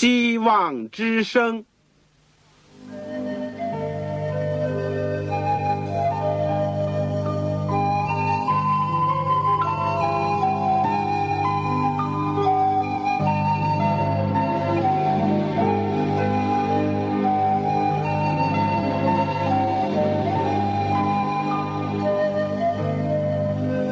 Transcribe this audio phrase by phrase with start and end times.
[0.00, 1.64] 希望之声。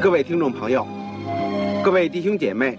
[0.00, 0.86] 各位听众朋友，
[1.82, 2.78] 各位弟兄姐妹，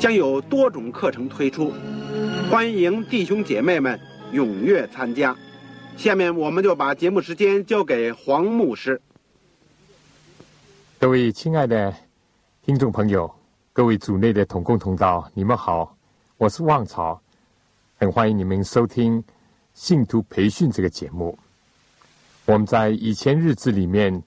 [0.00, 1.74] 将有多种课程推出，
[2.50, 4.00] 欢迎弟兄姐妹们
[4.32, 5.36] 踊跃参加。
[5.94, 8.98] 下面我们就把节目时间交给黄牧师。
[10.98, 11.94] 各位亲爱的
[12.62, 13.30] 听众朋友，
[13.74, 15.94] 各位组内的同工同道，你们好，
[16.38, 17.20] 我是旺草，
[17.98, 19.22] 很欢迎你们收听
[19.74, 21.38] 信徒培训这个节目。
[22.46, 24.22] 我们在以前日子里面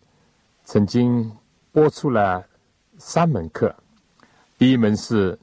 [0.64, 1.36] 曾经。
[1.72, 2.46] 播出了
[3.00, 3.76] 三门课，
[4.60, 5.36] 第一门是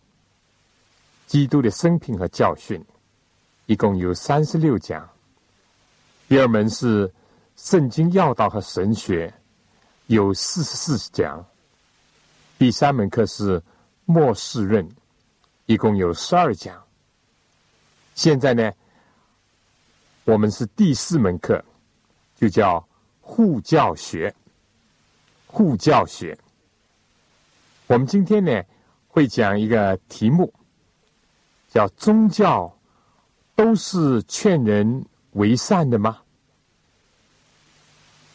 [1.31, 2.85] 基督的生平和教训，
[3.67, 5.01] 一共有三十六讲；
[6.29, 7.09] 第二门是
[7.55, 9.33] 圣经要道和神学，
[10.09, 11.39] 有四十四讲；
[12.59, 13.63] 第三门课是
[14.07, 14.85] 末世论，
[15.67, 16.83] 一共有十二讲。
[18.17, 18.73] 现在呢，
[20.25, 21.65] 我们是第四门课，
[22.35, 22.85] 就叫
[23.21, 24.35] 护教学。
[25.47, 26.37] 护教学，
[27.87, 28.65] 我们今天呢
[29.07, 30.53] 会讲一个题目，
[31.71, 32.77] 叫“宗教
[33.55, 36.19] 都是劝人为善的吗？”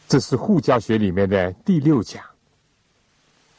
[0.08, 2.24] 这是护教学里面的第六讲。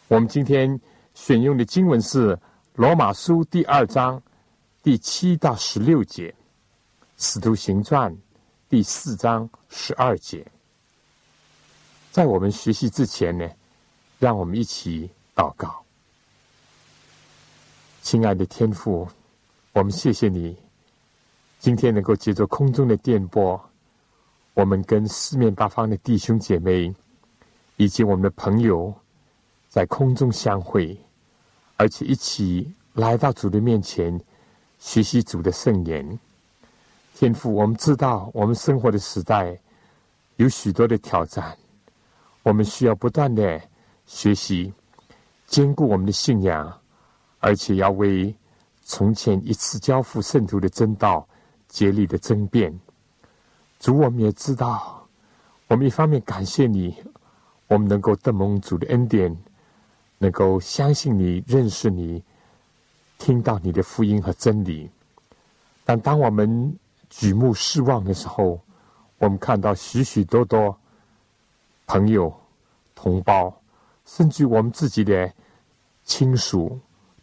[0.09, 0.81] 我们今天
[1.15, 2.35] 选用的经文是
[2.75, 4.23] 《罗马书》第二章
[4.83, 6.31] 第七到十六节，
[7.19, 8.13] 《使徒行传》
[8.69, 10.47] 第四章十二节。
[12.13, 13.47] 在我们学习之前呢，
[14.19, 15.85] 让我们一起祷告。
[18.01, 19.09] 亲爱的天父，
[19.77, 20.57] 我们谢谢你，
[21.59, 23.63] 今天能够借着空中的电波，
[24.55, 26.91] 我们跟四面八方的弟兄姐妹
[27.77, 28.91] 以及我们的朋友
[29.69, 30.99] 在空中相会，
[31.77, 34.19] 而且一起来到主的面前
[34.79, 36.19] 学习主的圣言。
[37.15, 39.61] 天父，我们知道我们生活的时代
[40.37, 41.55] 有许多的挑战。
[42.45, 43.61] 我们需要不断的
[44.07, 44.73] 学习，
[45.47, 46.81] 兼顾我们的信仰，
[47.41, 48.35] 而且要为
[48.89, 51.27] 从前一次交付圣徒的真道
[51.69, 52.73] 竭力的争辩。
[53.81, 55.05] 主，我们也知道，
[55.67, 56.97] 我们一方面感谢你，
[57.67, 59.37] 我们能够得蒙主的恩典，
[60.19, 62.23] 能够相信你、认识你、
[63.19, 64.89] 听到你的福音和真理。
[65.85, 66.79] 但当我们
[67.11, 68.61] 举目失望的时候，
[69.19, 70.79] 我们看到许许多多。
[71.89, 72.35] 朋友、
[72.97, 73.63] 同胞，
[74.05, 75.33] 甚至我们自己的
[76.03, 76.77] 亲属，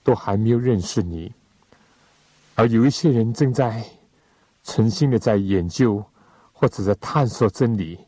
[0.03, 1.29] 都还没有认识你。
[2.55, 3.83] 而有一些人正在
[4.63, 6.03] 存心的在研究，
[6.51, 7.99] 或者在探索真理。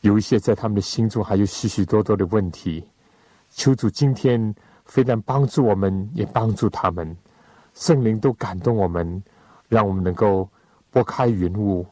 [0.00, 2.84] 有一些在他们的心中还有许许多多的问题。
[3.50, 7.16] 求主今天非但帮助我们，也帮助他们。
[7.74, 9.22] 圣灵都感动我们，
[9.68, 10.48] 让我们能够
[10.90, 11.84] 拨开云雾，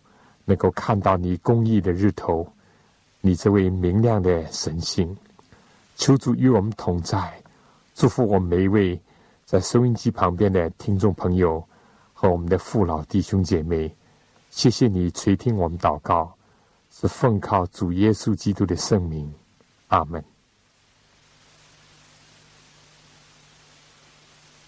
[0.45, 2.47] 能够看到你公义的日头。
[3.21, 5.17] 你这位明亮的神星，
[5.97, 7.33] 求主与我们同在，
[7.95, 9.01] 祝福我们每一位
[9.47, 11.65] 在收音机旁边的听众朋友
[12.13, 13.95] 和我们的父老弟兄姐妹。
[14.51, 16.37] 谢谢你垂听我们祷告，
[16.91, 19.33] 是奉靠主耶稣基督的圣名，
[19.87, 20.23] 阿门。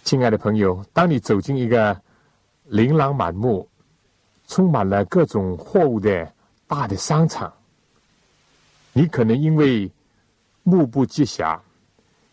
[0.05, 2.01] 亲爱的朋友，当你走进一个
[2.63, 3.67] 琳琅满目、
[4.47, 6.33] 充满了各种货物的
[6.67, 7.51] 大的商场。
[8.93, 9.91] 你可能因为
[10.63, 11.59] 目不接暇，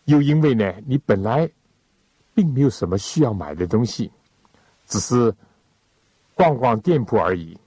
[0.05, 1.49] 又因为呢，你本来
[2.37, 4.11] 并没有什么需要买的东西，
[4.85, 5.33] 只是
[6.35, 7.57] 逛逛店铺而已。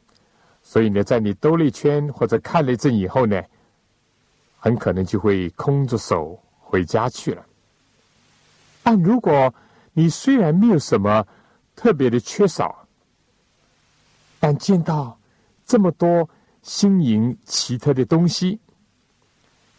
[0.62, 3.42] 所以呢，在你兜了一圈或者看了一阵以后呢，
[4.60, 7.44] 很可能就会空着手回家去了。
[8.84, 9.52] 但如果
[9.92, 11.26] 你虽然没有什么
[11.74, 12.86] 特别的缺少，
[14.38, 15.18] 但见到
[15.66, 16.30] 这么多
[16.62, 18.60] 新颖奇特的东西，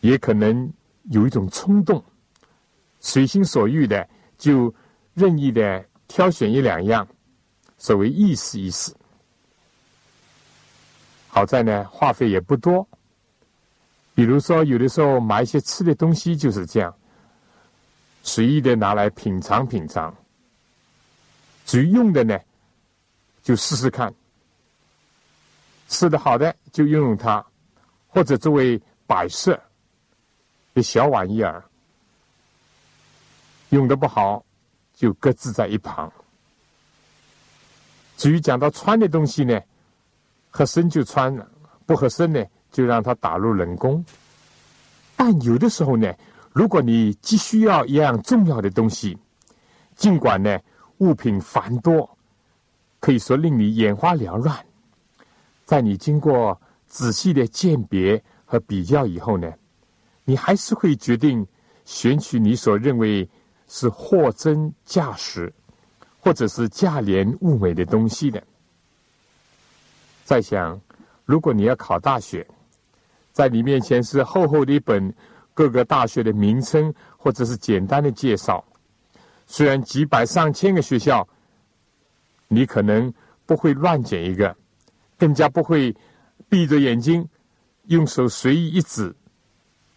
[0.01, 0.69] 也可能
[1.03, 2.03] 有一种冲动，
[2.99, 4.05] 随心所欲的
[4.37, 4.73] 就
[5.13, 7.07] 任意的挑选一两样，
[7.77, 8.95] 所谓意思意思。
[11.27, 12.87] 好在呢，花费也不多。
[14.13, 16.93] 比如说，有的时候买一些吃的东西就是这样，
[18.23, 20.13] 随意的拿来品尝品尝。
[21.65, 22.37] 至于用的呢，
[23.41, 24.13] 就试试看，
[25.87, 27.45] 吃的好的就用用它，
[28.07, 29.59] 或者作为摆设
[30.73, 31.63] 的小玩意儿。
[33.69, 34.43] 用的不好，
[34.93, 36.11] 就搁置在一旁。
[38.17, 39.59] 至于讲到穿的东西呢，
[40.49, 41.35] 合身就穿，
[41.85, 44.03] 不合身呢，就让它打入冷宫。
[45.15, 46.13] 但有的时候呢，
[46.51, 49.17] 如果你急需要一样重要的东西，
[49.95, 50.59] 尽管呢
[50.99, 52.07] 物品繁多，
[52.99, 54.63] 可以说令你眼花缭乱，
[55.65, 59.51] 在你经过仔细的鉴别和比较以后呢，
[60.25, 61.47] 你还是会决定
[61.85, 63.27] 选取你所认为。
[63.73, 65.51] 是货真价实，
[66.19, 68.43] 或者是价廉物美的东西的。
[70.25, 70.77] 再想，
[71.23, 72.45] 如果你要考大学，
[73.31, 75.13] 在你面前是厚厚的一本
[75.53, 78.61] 各个大学的名称，或者是简单的介绍。
[79.47, 81.25] 虽然几百上千个学校，
[82.49, 83.11] 你可能
[83.45, 84.53] 不会乱捡一个，
[85.17, 85.95] 更加不会
[86.49, 87.25] 闭着眼睛
[87.85, 89.15] 用手随意一指，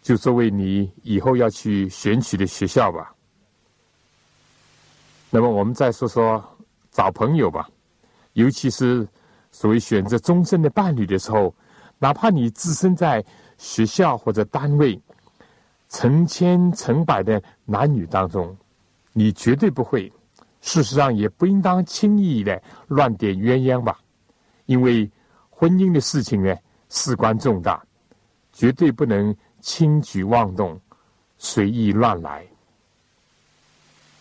[0.01, 3.14] 就作为你以后要去选取的学校吧。
[5.35, 6.41] 那么我们再说说
[6.91, 7.67] 找朋友吧，
[8.35, 9.05] 尤其是
[9.51, 11.53] 所谓选择终身的伴侣的时候，
[11.99, 13.21] 哪怕你置身在
[13.57, 14.97] 学校或者单位
[15.89, 18.55] 成千成百的男女当中，
[19.11, 20.09] 你绝对不会，
[20.61, 23.99] 事实上也不应当轻易的乱点鸳鸯吧，
[24.67, 25.11] 因为
[25.49, 26.55] 婚姻的事情呢
[26.87, 27.83] 事关重大，
[28.53, 30.79] 绝对不能轻举妄动，
[31.37, 32.47] 随意乱来。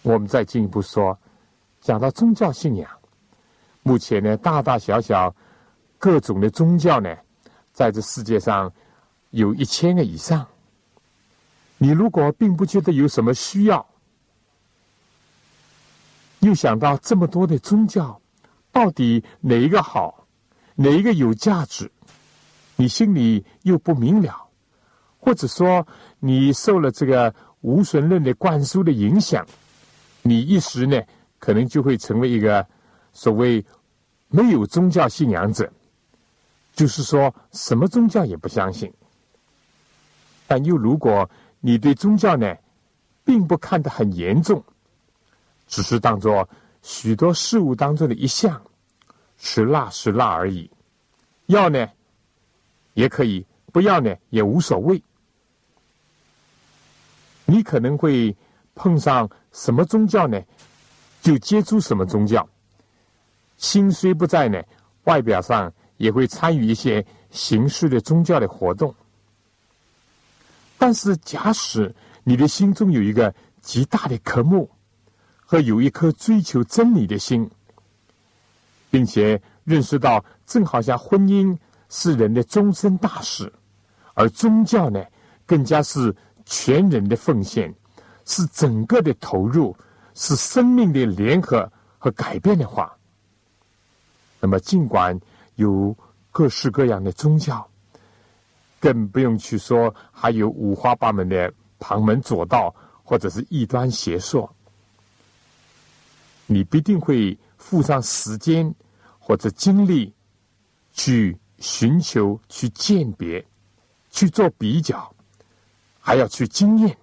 [0.04, 1.18] 我们再进一步说，
[1.80, 2.86] 讲到宗教信仰，
[3.82, 5.34] 目前呢，大大小小
[5.98, 7.16] 各种的宗教呢，
[7.72, 8.70] 在这世界上
[9.30, 10.46] 有一千个以上。
[11.78, 13.84] 你如果并不觉得有什么需要，
[16.40, 18.20] 又想到这么多的宗教，
[18.70, 20.26] 到底哪一个好，
[20.74, 21.90] 哪一个有价值，
[22.76, 24.48] 你心里又不明了，
[25.18, 25.86] 或者说
[26.20, 29.46] 你受了这个无神论的灌输的影响。
[30.26, 30.98] 你一时呢，
[31.38, 32.66] 可能就会成为一个
[33.12, 33.62] 所谓
[34.28, 35.70] 没有宗教信仰者，
[36.72, 38.90] 就是说什么宗教也不相信。
[40.46, 41.28] 但又如果
[41.60, 42.56] 你对宗教呢，
[43.22, 44.64] 并不看得很严重，
[45.68, 46.48] 只是当做
[46.80, 48.58] 许多事物当中的一项，
[49.36, 50.70] 是辣是辣而已。
[51.46, 51.86] 要呢，
[52.94, 55.02] 也可以；不要呢，也无所谓。
[57.44, 58.34] 你可能会
[58.74, 59.30] 碰上。
[59.54, 60.38] 什么宗教呢？
[61.22, 62.46] 就接触什么宗教。
[63.56, 64.60] 心虽不在呢，
[65.04, 68.92] 外表上也会参与一些形式的宗教的活动。
[70.76, 74.68] 但是，假使你的心中有一个极大的科目，
[75.46, 77.48] 和有一颗追求真理的心，
[78.90, 81.56] 并且认识到，正好像婚姻
[81.88, 83.50] 是人的终身大事，
[84.14, 85.02] 而宗教呢，
[85.46, 86.14] 更加是
[86.44, 87.72] 全人的奉献。
[88.24, 89.76] 是整个的投入，
[90.14, 92.96] 是生命的联合和改变的话，
[94.40, 95.18] 那么尽管
[95.56, 95.96] 有
[96.30, 97.66] 各式各样的宗教，
[98.80, 104.50] 更不用去说还有五花八门的旁门左道或者是异端邪说，
[106.46, 108.74] 你必定会付上时间
[109.18, 110.12] 或者精力
[110.92, 113.44] 去寻求、去鉴别、
[114.10, 115.14] 去做比较，
[116.00, 116.96] 还要去经验。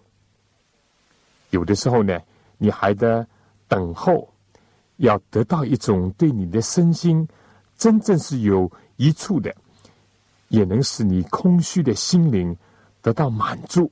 [1.51, 2.19] 有的时候呢，
[2.57, 3.25] 你还得
[3.67, 4.27] 等候，
[4.97, 7.27] 要得到一种对你的身心
[7.77, 9.55] 真正是有益处的，
[10.49, 12.55] 也能使你空虚的心灵
[13.01, 13.91] 得到满足，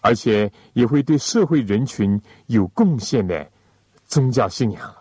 [0.00, 3.48] 而且也会对社会人群有贡献的
[4.06, 4.94] 宗教信仰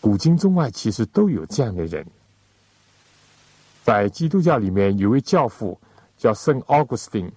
[0.00, 2.06] 古今中外其实都有这样的人，
[3.82, 5.78] 在基督教里面有位教父
[6.16, 7.30] 叫圣奥古斯丁，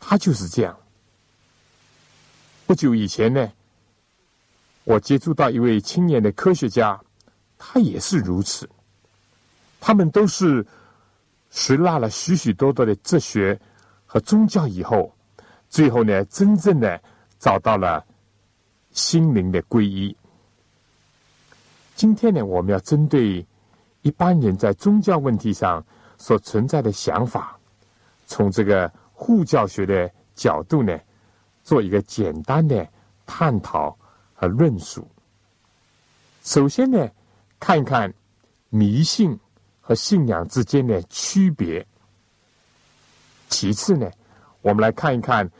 [0.00, 0.76] 他就是这样。
[2.66, 3.52] 不久以前呢，
[4.82, 7.00] 我接触到一位青年的科学家，
[7.56, 8.68] 他也是如此。
[9.80, 10.66] 他们都是
[11.52, 13.58] 拾纳了许许多多的哲学
[14.04, 15.14] 和宗教以后，
[15.70, 17.00] 最后呢，真正的
[17.38, 18.04] 找到了
[18.90, 20.16] 心灵的皈依。
[21.94, 23.46] 今天呢，我们要针对
[24.02, 25.84] 一般人在宗教问题上
[26.18, 27.56] 所存在的想法，
[28.26, 30.98] 从这个护教学的角度呢。
[31.66, 32.88] 做一个简单的
[33.26, 33.98] 探讨
[34.32, 35.04] 和论述。
[36.44, 37.08] 首先呢，
[37.58, 38.14] 看一看
[38.68, 39.36] 迷信
[39.80, 41.84] 和信仰之间的区别。
[43.48, 44.08] 其次呢，
[44.62, 45.50] 我们来看一看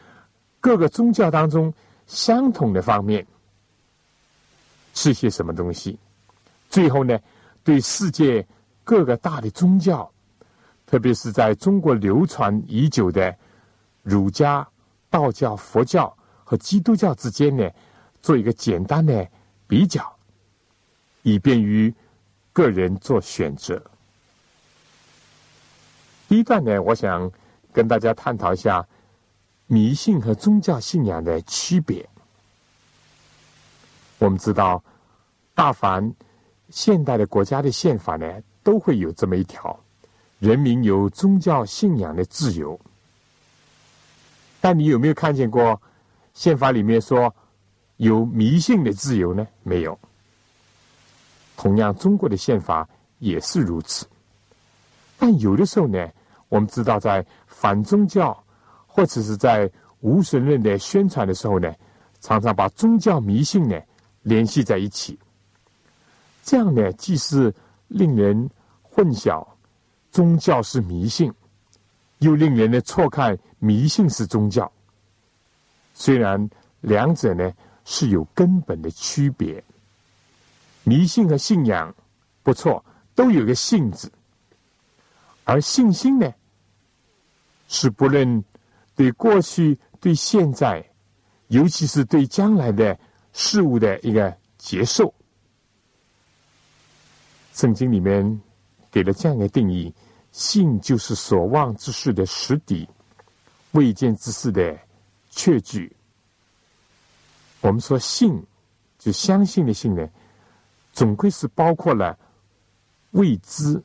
[0.60, 1.74] 各个宗教当中
[2.06, 3.26] 相同的方面
[4.94, 5.98] 是些什么东西。
[6.70, 7.18] 最后呢，
[7.64, 8.46] 对世界
[8.84, 10.08] 各个大的宗教，
[10.86, 13.36] 特别是在中国流传已久的
[14.04, 14.64] 儒家、
[15.10, 17.70] 道教、佛教和基督教之间呢，
[18.22, 19.26] 做一个简单的
[19.66, 20.14] 比较。
[21.22, 21.92] 以便于
[22.52, 23.82] 个人做选择。
[26.28, 27.28] 第一段呢，我想
[27.72, 28.86] 跟大家探讨一下
[29.66, 32.08] 迷信和宗教信仰的区别。
[34.18, 34.80] 我们知道，
[35.52, 36.14] 大凡
[36.70, 39.76] 现代的国家的宪法呢，都会有这么一条：
[40.38, 42.78] 人民有宗教信仰的自由。
[44.60, 45.80] 但你有没有看见过
[46.34, 47.34] 宪法里面说
[47.96, 49.46] 有迷信的自由呢？
[49.62, 49.98] 没有。
[51.56, 52.86] 同样，中国的宪法
[53.18, 54.06] 也是如此。
[55.18, 56.06] 但有的时候呢，
[56.48, 58.36] 我们知道，在反宗教
[58.86, 59.70] 或者是在
[60.00, 61.72] 无神论的宣传的时候呢，
[62.20, 63.80] 常常把宗教迷信呢
[64.22, 65.18] 联系在一起。
[66.42, 67.52] 这样呢，既是
[67.88, 68.50] 令人
[68.82, 69.46] 混淆
[70.10, 71.32] 宗教是迷信，
[72.18, 74.70] 又令人呢错看迷信是宗教。
[75.94, 76.48] 虽然
[76.80, 77.52] 两者呢
[77.84, 79.62] 是有根本的区别。
[80.88, 81.92] 迷信和信仰
[82.44, 82.84] 不错，
[83.16, 84.08] 都有个“信”字，
[85.42, 86.32] 而信心呢，
[87.66, 88.44] 是不论
[88.94, 90.88] 对过去、对现在，
[91.48, 92.96] 尤其是对将来的
[93.32, 95.12] 事物的一个接受。
[97.52, 98.40] 圣经里面
[98.88, 99.92] 给了这样一个定义：
[100.36, 102.86] 信就是所望之事的实底，
[103.70, 104.78] 未见之事的
[105.30, 105.90] 确据。
[107.62, 108.44] 我们说信，
[108.98, 110.06] 就相信的信呢。
[110.92, 112.18] 总归是包括了
[113.12, 113.82] 未知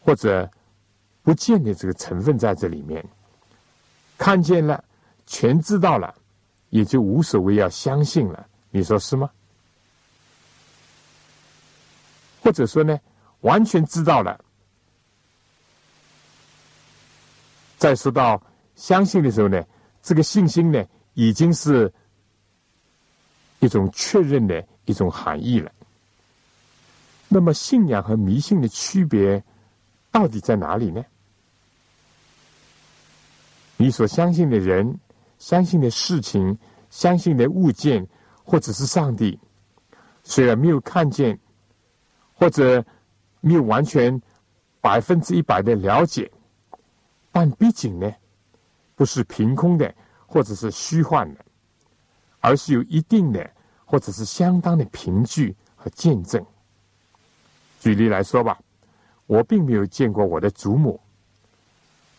[0.00, 0.50] 或者
[1.22, 3.06] 不见的这个成分在这里面。
[4.16, 4.82] 看见了，
[5.26, 6.14] 全知道了，
[6.70, 8.46] 也就无所谓要相信了。
[8.70, 9.30] 你说是吗？
[12.42, 12.98] 或者说呢，
[13.40, 14.42] 完全知道了，
[17.82, 18.40] 再说到
[18.76, 19.60] 相信的时候呢，
[20.04, 20.84] 这个信心呢，
[21.14, 21.92] 已经是
[23.58, 25.68] 一种确认的一种含义了。
[27.26, 29.42] 那么，信仰和迷信的区别
[30.12, 31.04] 到底在哪里呢？
[33.78, 34.96] 你所相信的人、
[35.40, 36.56] 相信的事情、
[36.88, 38.06] 相信的物件，
[38.44, 39.36] 或者是上帝，
[40.22, 41.36] 虽然没有看见，
[42.36, 42.84] 或者
[43.40, 44.22] 没有完全
[44.80, 46.30] 百分之一百的了解，
[47.32, 48.14] 但毕竟呢，
[48.94, 49.92] 不是凭空的，
[50.26, 51.44] 或者是虚幻的，
[52.40, 53.50] 而是有一定的，
[53.84, 56.44] 或者是相当的凭据和见证。
[57.80, 58.60] 举例来说吧，
[59.26, 61.00] 我并没有见过我的祖母。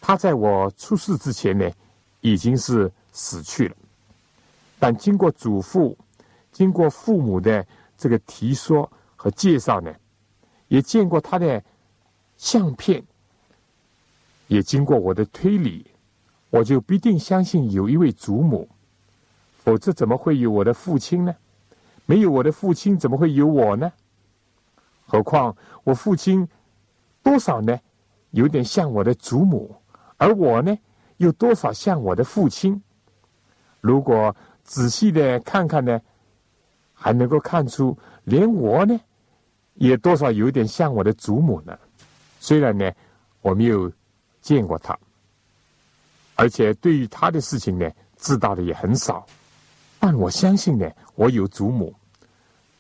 [0.02, 1.72] 她在我出世之前呢，
[2.20, 3.76] 已经是死去了。
[4.80, 5.98] 但经过祖父、
[6.52, 7.66] 经过父母的
[7.98, 9.94] 这个提说和介绍呢，
[10.68, 11.64] 也见过他的
[12.36, 13.02] 相片，
[14.48, 15.86] 也经过我的推理，
[16.50, 18.68] 我就必定相信有一位祖母。
[19.56, 21.34] 否则怎么会有我的父亲呢？
[22.06, 23.92] 没有我的父亲，怎么会有我呢？
[25.06, 26.48] 何况我父亲
[27.22, 27.80] 多少呢？
[28.32, 29.76] 有点像我的祖母，
[30.18, 30.78] 而我呢，
[31.18, 32.82] 又多少像我的父亲。
[33.80, 36.02] 如果仔细的看看呢，
[36.94, 39.00] 还能够看出，连我呢，
[39.76, 41.78] 也多少有点像我的祖母呢。
[42.40, 42.92] 虽然呢，
[43.42, 43.90] 我没有
[44.44, 44.96] 见过他，
[46.36, 49.26] 而且对于他的事情呢，知道的也很少，
[50.00, 51.96] 但我相信呢，我有祖母。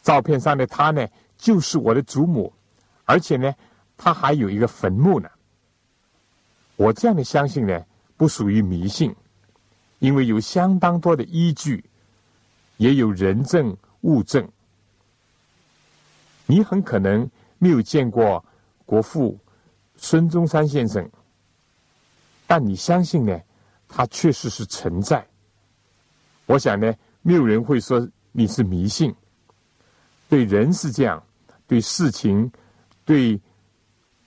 [0.03, 1.07] 照片上的他呢？
[1.37, 2.53] 就是我的祖母，
[3.05, 3.53] 而且呢，
[3.97, 5.29] 他还有一个坟墓呢。
[6.75, 7.85] 我这样的相信呢，
[8.17, 9.15] 不属于迷信，
[9.99, 11.83] 因为有相当多的依据，
[12.77, 14.47] 也有人证物证。
[16.45, 18.43] 你很可能没有见过
[18.85, 19.37] 国父
[19.95, 21.09] 孙中山先生，
[22.47, 23.39] 但你相信呢，
[23.87, 25.25] 它确实是存在。
[26.45, 29.13] 我想呢，没有人会说你是迷信，
[30.29, 31.23] 对人是这样。
[31.65, 32.51] 对事情、
[33.05, 33.39] 对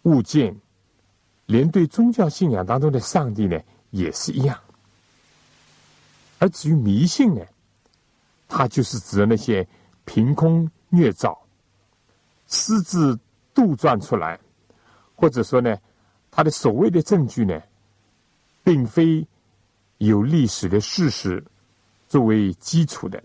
[0.03, 0.59] 物件，
[1.45, 4.59] 连对宗教信仰当中的上帝呢，也是一样。
[6.39, 7.43] 而至于迷信呢，
[8.49, 9.69] 它就是指的那些
[10.07, 11.39] 凭空捏造、
[12.47, 13.17] 私自
[13.55, 14.41] 杜撰出来，
[15.15, 15.79] 或者说呢，
[16.31, 17.63] 它的所谓的证据呢，
[18.67, 19.25] 并非
[19.99, 21.41] 有历史的事实
[22.09, 23.23] 作为基础的，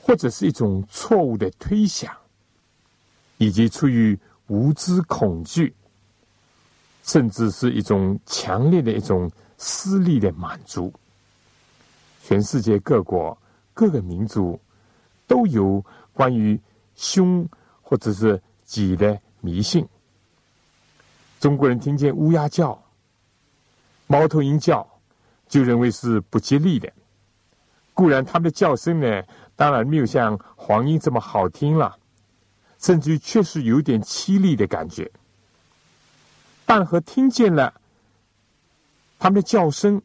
[0.00, 2.10] 或者是一种错误的推想。
[3.38, 5.74] 以及出于无知恐惧，
[7.02, 10.90] 甚至是一种强烈的一种私利的满足。
[12.24, 13.36] 全世界各国
[13.74, 14.58] 各个民族
[15.26, 15.84] 都有
[16.14, 16.58] 关于
[16.94, 17.46] 凶
[17.82, 19.86] 或者是己的迷信。
[21.38, 22.82] 中国人听见乌鸦叫、
[24.06, 24.86] 猫头鹰叫，
[25.48, 26.92] 就认为是不吉利的。
[27.94, 29.22] 固然，它们的叫声呢，
[29.54, 31.96] 当然没有像黄莺这么好听了，
[32.78, 35.10] 甚至于确实有点凄厉的感觉。
[36.64, 37.72] 但和听见了
[39.18, 40.00] 它们的叫声，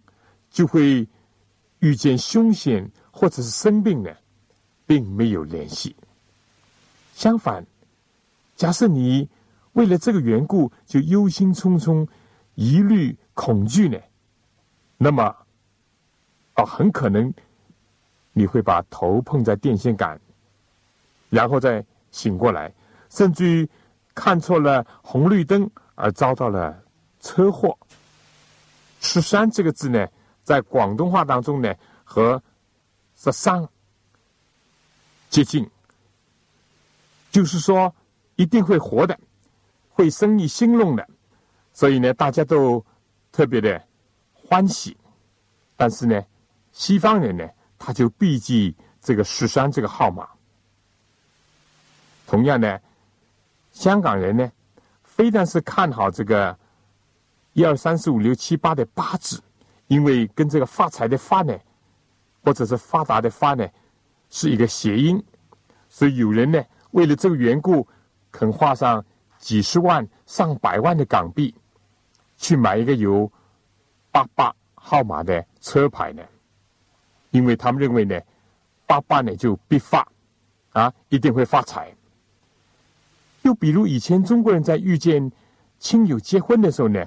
[0.49, 1.07] 就会
[1.79, 4.09] 遇见凶险或者是生病呢，
[4.85, 5.95] 并没有联系。
[7.13, 7.65] 相反，
[8.55, 9.29] 假设你。
[9.73, 12.05] 为了这个缘故，就忧心忡忡、
[12.55, 13.97] 疑虑、恐惧呢？
[14.97, 15.35] 那么，
[16.53, 17.33] 啊，很可能
[18.33, 20.21] 你会把头碰在电线杆，
[21.31, 22.71] 然后再醒过来，
[23.09, 23.67] 甚至于
[24.13, 26.83] 看错了红绿灯而遭到了
[27.19, 27.75] 车祸。
[28.99, 30.07] 十三这个字呢，
[30.43, 32.39] 在广东话当中呢，和
[33.15, 33.67] 十三
[35.31, 35.67] 接近，
[37.31, 37.91] 就是说
[38.35, 39.19] 一定会活的。
[39.89, 41.09] 会生意兴隆的，
[41.73, 42.85] 所以呢，大家都
[43.31, 43.81] 特别的
[44.33, 44.97] 欢喜。
[45.75, 46.21] 但是呢，
[46.71, 47.47] 西方人呢，
[47.77, 50.27] 他就避忌这个十三这个号码。
[52.27, 52.79] 同样呢，
[53.71, 54.51] 香港人呢，
[55.03, 56.57] 非但是看好这个
[57.53, 59.41] 一二三四五六七八的八字，
[59.87, 61.57] 因为跟这个发财的发呢，
[62.43, 63.67] 或者是发达的发呢，
[64.29, 65.23] 是一个谐音，
[65.89, 67.87] 所以有人呢，为了这个缘故，
[68.31, 69.03] 肯画上。
[69.41, 71.51] 几十万、上百万的港币
[72.41, 73.31] 去买一个有
[74.11, 76.23] 八八号码的车牌呢？
[77.29, 78.19] 因为他们认为呢，
[78.87, 80.05] 八八呢就必发
[80.71, 81.95] 啊，一定会发财。
[83.43, 85.31] 又比如以前中国人在遇见
[85.77, 87.05] 亲友结婚的时候呢，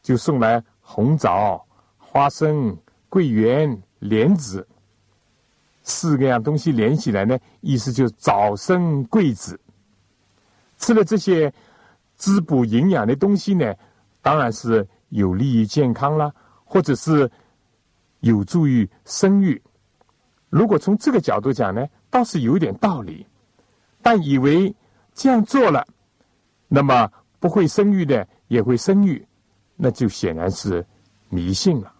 [0.00, 1.66] 就送来红枣、
[1.98, 4.64] 花生、桂圆、莲子
[5.82, 9.58] 四个样东西连起来呢，意思就是早生贵子。
[10.78, 11.52] 吃了这些。
[12.20, 13.72] 滋补营养的东西呢，
[14.20, 16.32] 当然是有利于健康啦，
[16.64, 17.30] 或者是
[18.20, 19.60] 有助于生育。
[20.50, 23.26] 如果从这个角度讲呢，倒是有点道理。
[24.02, 24.74] 但以为
[25.14, 25.86] 这样做了，
[26.68, 29.26] 那么不会生育的也会生育，
[29.76, 30.84] 那就显然是
[31.28, 31.92] 迷信了。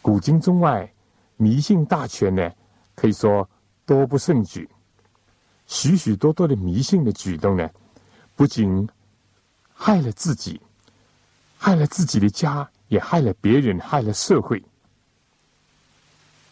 [0.00, 0.90] 古今中外，
[1.36, 2.50] 迷信大全呢，
[2.94, 3.48] 可以说
[3.84, 4.68] 多不胜举。
[5.66, 7.68] 许许多多的迷信的举动呢。
[8.36, 8.88] 不仅
[9.74, 10.60] 害了自己，
[11.58, 14.62] 害了自己的家，也害了别人，害了社会。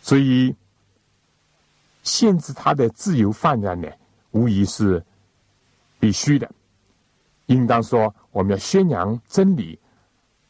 [0.03, 0.55] 所以，
[2.03, 3.89] 限制他的自由泛滥呢，
[4.33, 5.03] 无疑是
[6.01, 6.51] 必须的。
[7.47, 9.79] 应当说，我们要宣扬真理，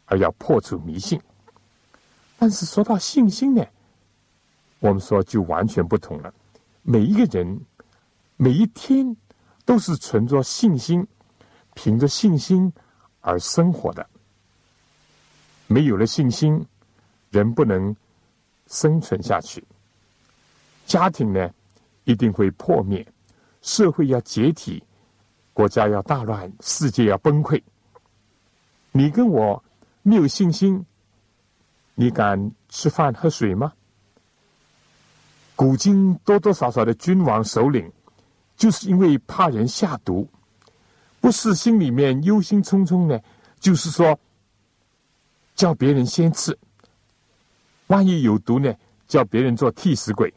[0.06, 1.20] 而要破除迷信。
[2.38, 3.64] 但是说到信心呢，
[4.80, 6.32] 我们说就完全不同了。
[6.82, 7.60] 每一个人，
[8.36, 9.16] 每一天
[9.64, 11.06] 都是存着信心。
[11.74, 12.72] 凭着信心
[13.20, 14.06] 而生活的，
[15.66, 16.66] 没有了信心，
[17.30, 17.94] 人不能
[18.66, 19.64] 生存下去。
[20.86, 21.50] 家庭呢，
[22.04, 23.04] 一定会破灭；
[23.62, 24.82] 社会要解体，
[25.52, 27.62] 国家要大乱，世界要崩溃。
[28.90, 29.62] 你跟我
[30.02, 30.84] 没有信心，
[31.94, 33.72] 你敢吃饭喝水吗？
[35.54, 37.90] 古今多多少少的君王首领，
[38.56, 40.28] 就是因为怕人下毒。
[41.22, 43.16] 不是心里面忧心忡忡呢，
[43.60, 44.18] 就是说
[45.54, 46.58] 叫别人先吃，
[47.86, 48.74] 万一有毒呢，
[49.06, 50.34] 叫别人做替死鬼。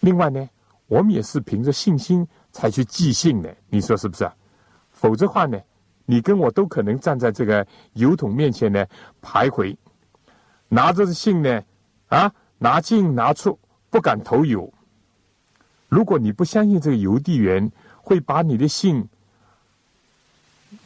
[0.00, 0.46] 另外呢，
[0.88, 4.30] 我们也是凭着信心才去寄信的，你说是不是？
[4.92, 5.58] 否则话呢，
[6.04, 8.86] 你跟我都可能站在这个邮筒面前呢
[9.22, 9.74] 徘徊，
[10.68, 11.64] 拿着信呢
[12.08, 14.70] 啊拿进拿出，不敢投邮。
[15.88, 17.72] 如果你不相信这个邮递员。
[18.02, 19.08] 会把你的信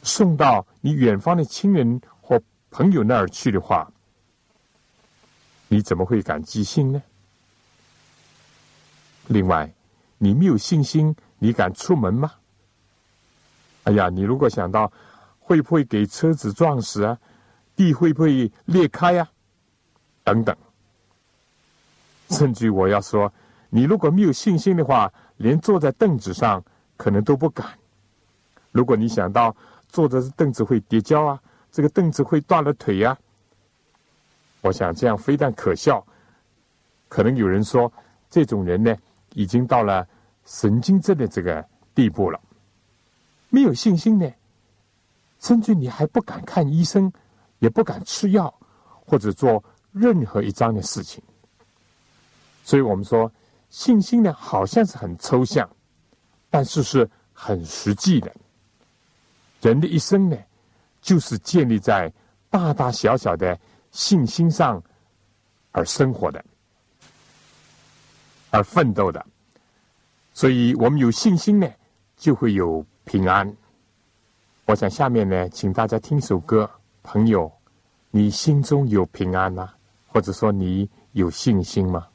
[0.03, 3.91] 送到你远方的亲人或朋友那儿去的话，
[5.67, 7.01] 你怎么会敢寄信呢？
[9.27, 9.69] 另外，
[10.19, 12.31] 你没有信心，你敢出门吗？
[13.83, 14.91] 哎呀，你如果想到
[15.39, 17.17] 会不会给车子撞死啊，
[17.75, 19.27] 地会不会裂开呀，
[20.23, 20.55] 等等，
[22.29, 23.33] 甚至我要说，
[23.69, 26.63] 你如果没有信心的话，连坐在凳子上。
[26.97, 27.65] 可能都不敢。
[28.71, 29.55] 如果你想到
[29.87, 33.17] 坐着凳子会跌跤啊，这个凳子会断了腿呀，
[34.61, 36.05] 我想这样非但可笑，
[37.07, 37.91] 可能有人说
[38.29, 38.93] 这种人呢
[39.33, 40.05] 已经到了
[40.45, 42.39] 神经症的这个地步了。
[43.49, 44.29] 没有信心呢，
[45.39, 47.11] 甚至你还不敢看医生，
[47.59, 48.53] 也不敢吃药，
[49.05, 51.23] 或者做任何一桩的事情。
[52.63, 53.31] 所以我们说，
[53.69, 55.69] 信心呢，好像是很抽象，
[56.49, 58.31] 但是是很实际的。
[59.61, 60.37] 人的一生呢，
[61.01, 62.11] 就是建立在
[62.49, 63.59] 大大小小的
[63.91, 64.81] 信心上
[65.71, 66.43] 而生活的，
[68.51, 69.25] 而奋斗的。
[70.33, 71.67] 所以我们有信心呢，
[72.17, 72.85] 就会有。
[73.09, 73.55] 平安，
[74.65, 76.69] 我想下面呢，请大家听首歌。
[77.03, 77.49] 朋友，
[78.11, 79.73] 你心中有平安吗？
[80.07, 82.05] 或者说你有信心吗？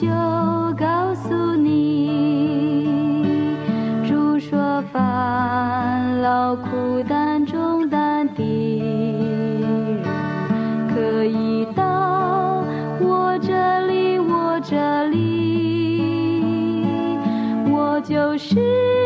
[0.00, 0.08] 就
[0.78, 2.08] 告诉你，
[4.08, 10.02] 住说烦恼苦担重担的人，
[10.88, 12.64] 可以到
[12.98, 17.18] 我这里，我这里，
[17.70, 18.99] 我就是。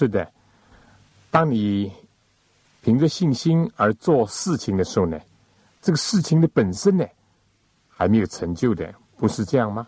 [0.00, 0.26] 是的，
[1.30, 1.92] 当你
[2.80, 5.20] 凭着信心而做事情的时候呢，
[5.82, 7.04] 这个事情的本身呢
[7.86, 9.86] 还没有成就的，不是这样吗？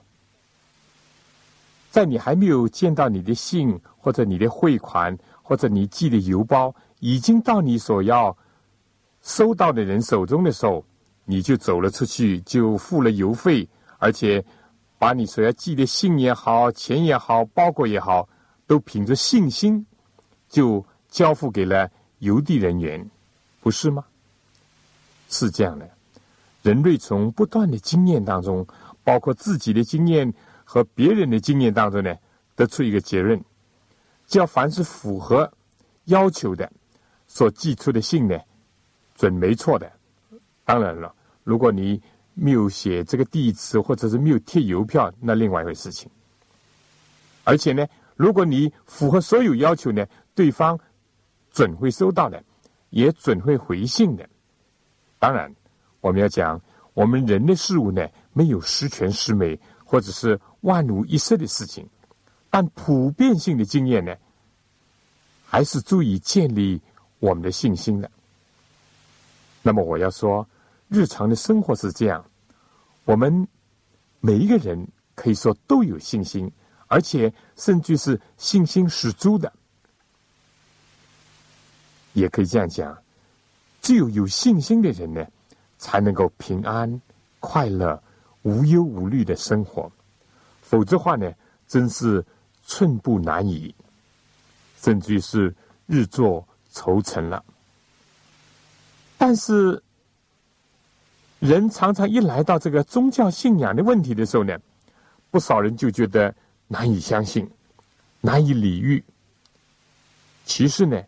[1.90, 8.36] 在你还没有见到你的信或者你的汇款或者你寄的邮包已经到你所要
[9.22, 10.84] 收到的人手中的时候，
[11.24, 14.44] 你就走了出去，就付了邮费，而且
[14.98, 18.28] 把你所要寄的信也好、钱也好、包裹也好，
[18.66, 19.86] 都凭着信心。
[20.52, 23.10] 就交付给了邮递人员，
[23.62, 24.04] 不是吗？
[25.30, 25.90] 是这样的，
[26.62, 28.64] 人类从不断的经验当中，
[29.02, 30.30] 包括自己的经验
[30.62, 32.14] 和别人的经验当中呢，
[32.54, 33.42] 得出一个结论：，
[34.26, 35.50] 只要凡是符合
[36.04, 36.70] 要求的，
[37.26, 38.38] 所寄出的信呢，
[39.16, 39.90] 准没错的。
[40.66, 41.98] 当然了，如果你
[42.34, 46.10] 没有写这个地址，或者是没有贴邮票，那另外一回事情。
[47.42, 47.86] 而且呢，
[48.16, 50.06] 如果你符合所有要求呢？
[50.34, 50.78] 对方
[51.50, 52.42] 准会收到的，
[52.90, 54.28] 也准会回信的。
[55.18, 55.54] 当然，
[56.00, 56.60] 我们要讲，
[56.94, 61.88] 我们人的事物呢，没有十全十美或者是万无一失的事情，
[62.50, 64.14] 但普遍性的经验呢，
[65.44, 66.80] 还是足以建立
[67.18, 68.10] 我们的信心的。
[69.62, 70.46] 那么，我要说，
[70.88, 72.24] 日常的生活是这样，
[73.04, 73.46] 我们
[74.20, 76.50] 每一个人可以说都有信心，
[76.88, 79.52] 而且甚至是信心十足的。
[82.12, 82.96] 也可以这样讲，
[83.80, 85.26] 只有有信心的人呢，
[85.78, 87.00] 才能够平安、
[87.40, 88.00] 快乐、
[88.42, 89.90] 无忧无虑的生活。
[90.60, 91.32] 否则话呢，
[91.66, 92.24] 真是
[92.64, 93.74] 寸步难移，
[94.80, 95.54] 甚至于是
[95.86, 97.44] 日作愁成了。
[99.18, 99.82] 但是，
[101.38, 104.58] 人常常一来到这个宗教信仰的问题的时候呢，
[105.30, 106.34] 不少人就觉得
[106.68, 107.48] 难以相信，
[108.20, 109.02] 难以理喻。
[110.44, 111.00] 其实呢，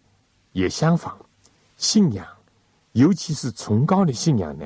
[0.55, 1.13] 也相反，
[1.77, 2.25] 信仰，
[2.93, 4.65] 尤其是崇高的信仰呢，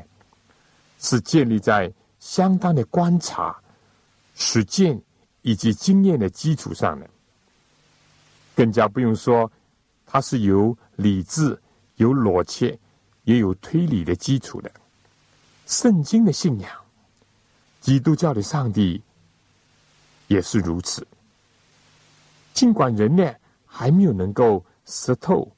[0.98, 3.56] 是建立在相当的观察、
[4.34, 5.00] 实践
[5.40, 7.08] 以及经验的基础上的。
[8.54, 9.50] 更加不用说，
[10.04, 11.58] 它是有理智、
[11.96, 12.78] 有逻辑、
[13.24, 14.70] 也有推理的基础的。
[15.66, 16.70] 圣经的信仰，
[17.80, 19.02] 基督教的上帝
[20.26, 21.06] 也是如此。
[22.52, 25.50] 尽管人呢，还没有能够识透，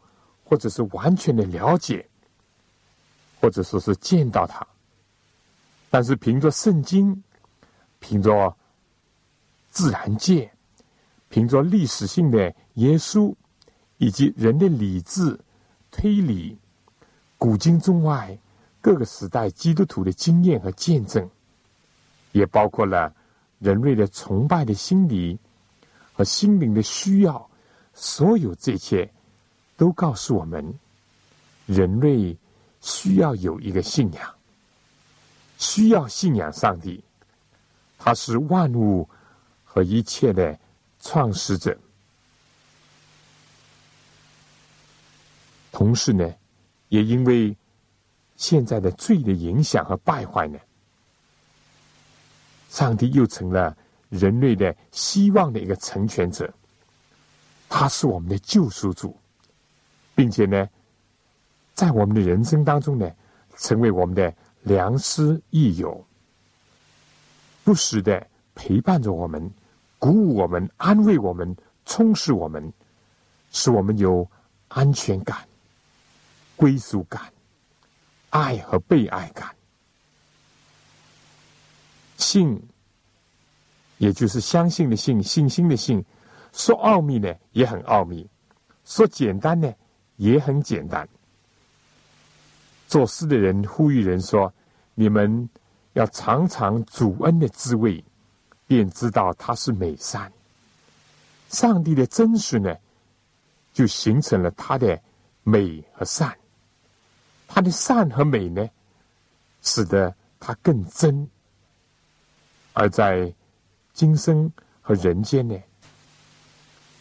[0.51, 2.05] 或者是完全的了解，
[3.41, 4.67] 或者说是见到他，
[5.89, 7.23] 但是凭着圣经，
[8.01, 8.53] 凭着
[9.71, 10.51] 自然界，
[11.29, 13.33] 凭着历史性的耶稣，
[13.99, 15.39] 以及人的理智
[15.93, 16.59] 推理，
[17.39, 18.37] 古今中外
[18.81, 21.31] 各个时代基督徒的经验和见证，
[22.33, 23.15] 也包括了
[23.61, 25.39] 人类的崇拜的心理
[26.13, 27.49] 和心灵的需要。
[27.95, 29.13] 所有这一切，
[29.81, 30.63] 都告诉我们，
[31.65, 32.37] 人类
[32.83, 34.35] 需要有一个信仰，
[35.57, 37.03] 需要信仰上帝，
[37.99, 39.09] 他是万物
[39.65, 40.59] 和一切的
[41.01, 41.75] 创始者。
[45.73, 46.31] 同时呢，
[46.91, 47.57] 也因为
[48.37, 50.59] 现在的罪的影响和败坏呢，
[52.69, 53.75] 上帝又成了
[54.11, 56.53] 人类的希望的一个成全者。
[57.67, 59.17] 他是我们的救赎主，
[60.21, 60.69] 并且呢，
[61.73, 63.11] 在我们的人生当中呢，
[63.57, 64.31] 成为我们的
[64.65, 66.05] 良师益友，
[67.65, 69.51] 不时的陪伴着我们，
[69.99, 71.57] 鼓舞我们，安慰我们，
[71.87, 72.71] 充实我们，
[73.51, 74.31] 使我们有
[74.69, 75.39] 安全感、
[76.55, 77.33] 归属感、
[78.29, 79.49] 爱和被爱感。
[82.19, 82.63] 信，
[83.97, 86.05] 也就是相信的信，信心的信。
[86.53, 88.29] 说奥秘呢也很奥秘，
[88.85, 89.73] 说简单呢
[90.21, 91.09] 也很简单。
[92.87, 94.53] 做事的人呼吁人说
[94.95, 95.49] ：“你们
[95.95, 98.05] 要尝尝主恩的滋味，
[98.67, 100.31] 便知道他是美善。
[101.49, 102.77] 上帝的真实呢，
[103.73, 105.01] 就形成了他的
[105.43, 106.37] 美和善。
[107.49, 108.69] 他的善和美呢，
[109.63, 111.27] 使得他更真。
[112.75, 113.33] 而在
[113.95, 114.53] 今生
[114.83, 115.59] 和人间呢。”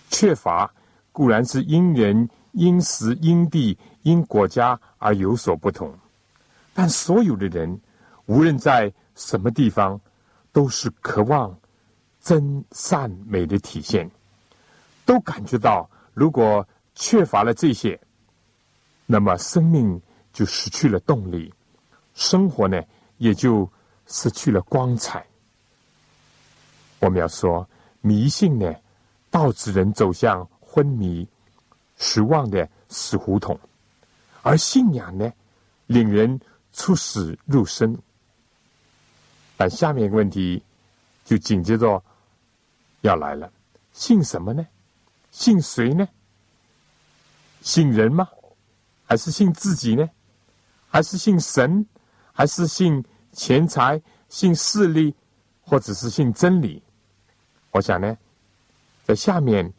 [0.10, 0.74] 缺乏
[1.12, 5.94] 固然是因人、因时、因地、因国家而有所不同，
[6.74, 7.80] 但所有的人，
[8.26, 10.00] 无论在什么地方，
[10.52, 11.58] 都是渴望
[12.22, 14.10] 真善美的体现，
[15.06, 18.00] 都感觉到，如果缺乏了这些，
[19.06, 20.02] 那么生命
[20.34, 21.54] 就失去了动力，
[22.14, 22.82] 生活呢
[23.18, 23.70] 也就
[24.08, 25.26] 失去了光彩。
[27.00, 27.68] 我们要说
[28.02, 28.74] 迷信呢。
[29.32, 31.28] 导致人走向昏迷、
[32.00, 33.60] 失望的死胡同，
[34.42, 35.32] 而信仰呢，
[35.86, 36.40] 令人
[36.74, 37.96] 出死入生。
[39.56, 40.64] 但下面一个问题
[41.26, 42.02] 就紧接着
[43.02, 43.52] 要来了：
[43.92, 44.66] 信什么呢？
[45.30, 46.08] 信谁呢？
[47.62, 48.28] 信人吗？
[49.06, 50.10] 还是信自己呢？
[50.88, 51.86] 还是信神？
[52.32, 54.02] 还是信钱财？
[54.30, 55.14] 信势力？
[55.62, 56.82] 或者是信真理？
[57.72, 58.18] 我想呢。
[59.06, 59.74] 在下面，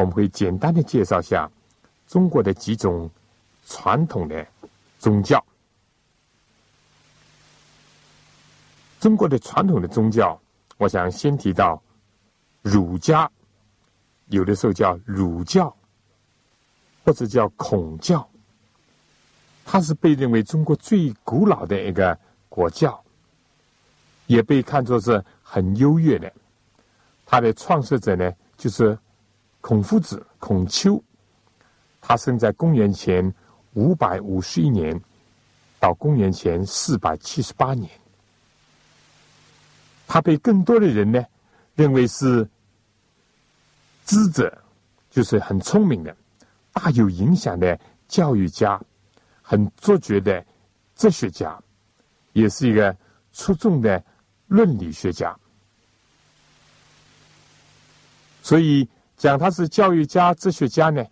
[0.00, 1.48] 我们会简单的介绍下
[2.06, 3.10] 中国的几种
[3.66, 4.46] 传统的
[4.98, 5.44] 宗教。
[8.98, 10.40] 中国的传统的宗教，
[10.78, 11.80] 我想先提到
[12.62, 13.30] 儒家，
[14.28, 15.74] 有的时候叫儒教，
[17.04, 18.26] 或者叫孔教。
[19.64, 23.02] 它是被认为中国最古老的一个国教，
[24.26, 26.32] 也被看作是很优越的。
[27.24, 28.98] 他的创设者呢，就是
[29.60, 31.02] 孔夫子孔丘。
[32.00, 33.32] 他生在公元前
[33.74, 34.98] 五百五十一年
[35.78, 37.90] 到公元前四百七十八年。
[40.06, 41.24] 他被更多的人呢
[41.74, 42.48] 认为是
[44.04, 44.62] 知者，
[45.10, 46.16] 就是很聪明的、
[46.72, 48.80] 大有影响的教育家，
[49.40, 50.44] 很卓绝的
[50.96, 51.56] 哲学家，
[52.32, 52.96] 也是一个
[53.32, 54.02] 出众的
[54.48, 55.38] 论理学家。
[58.42, 58.88] 所以
[59.20, 61.04] 讲他是教育家、哲学家呢，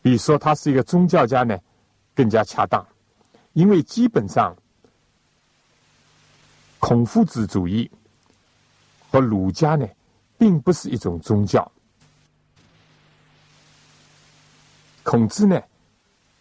[0.00, 1.54] 比说他是一个宗教家呢
[2.14, 2.84] 更加恰当，
[3.52, 4.56] 因为基本上
[6.78, 7.90] 孔夫子主义
[9.10, 9.86] 和儒家呢
[10.38, 11.70] 并不是一种宗教。
[15.02, 15.62] 孔子呢，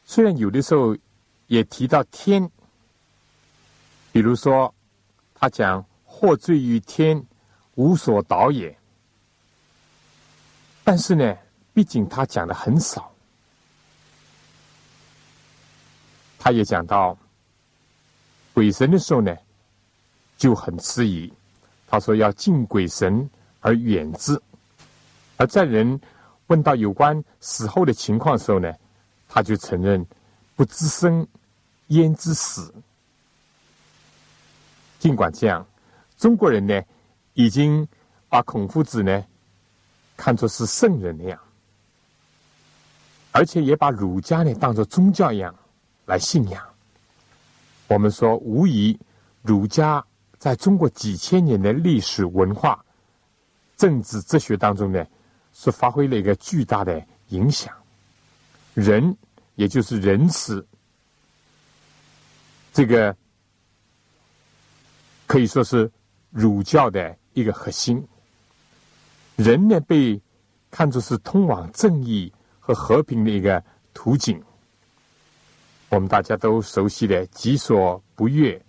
[0.06, 0.96] 虽然有的时候
[1.48, 2.50] 也提到天，
[4.14, 4.74] 比如说
[5.34, 7.22] 他讲“祸罪于天，
[7.74, 8.76] 无所导也”，
[10.86, 11.36] 但是呢，
[11.74, 13.12] 毕竟他讲的很少。
[16.38, 17.18] 他也讲到
[18.54, 19.36] 鬼神的时候呢，
[20.38, 21.34] 就很迟疑。
[21.88, 23.28] 他说要敬鬼神
[23.62, 24.40] 而远之，
[25.38, 26.00] 而在人
[26.48, 28.72] 问到有关死后的情况的时候呢，
[29.28, 30.06] 他就承认
[30.56, 31.28] 不知生
[31.88, 32.72] 焉知死。
[35.00, 35.66] 尽管这样，
[36.16, 36.80] 中国人呢
[37.34, 37.88] 已经
[38.30, 39.26] 把孔夫子呢
[40.16, 41.40] 看作是圣人那样，
[43.32, 45.54] 而且也把儒家呢当作宗教一样。
[46.06, 46.64] 来信仰，
[47.88, 48.96] 我们说无疑，
[49.42, 50.06] 儒家
[50.38, 52.86] 在中国几千年的历史文化、
[53.76, 55.04] 政治哲学当中呢，
[55.52, 57.74] 是发挥了一个巨大的影响。
[58.76, 59.18] 仁，
[59.56, 60.64] 也就是仁慈，
[62.72, 63.18] 这个
[65.26, 65.92] 可以说是
[66.30, 68.08] 儒教的一个核心。
[69.36, 70.22] 人呢，被
[70.72, 74.42] 看作是通往正义和和平的一个途径。
[75.90, 78.60] 我们大家都熟悉的“己所不欲，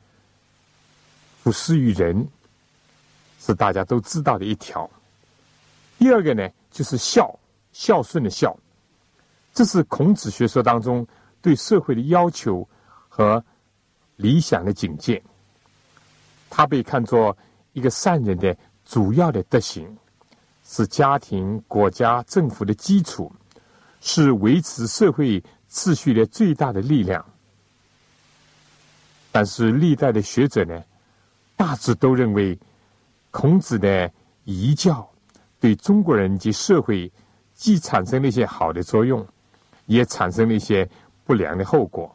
[1.43, 2.29] 不施于人”，
[3.41, 4.89] 是大家都知道的一条。
[5.99, 7.37] 第二个呢，就是孝，
[7.73, 8.57] 孝顺的孝，
[9.55, 11.07] 这是孔子学说当中
[11.41, 12.69] 对社会的要求
[13.09, 13.43] 和
[14.17, 15.23] 理想的境界。
[16.51, 17.37] 他被看作
[17.73, 19.97] 一个善人的主要的德行，
[20.69, 23.33] 是家庭、国家、政府的基础，
[24.01, 25.43] 是维持社会。
[25.69, 27.23] 秩序的最大的力量，
[29.31, 30.81] 但是历代的学者呢，
[31.57, 32.57] 大致都认为，
[33.31, 34.11] 孔子的
[34.45, 35.07] 遗教
[35.61, 37.13] 对中国人及社会
[37.53, 39.27] 既产生了一些好的作用，
[39.87, 40.89] 也产生了一些
[41.25, 42.15] 不良的后果。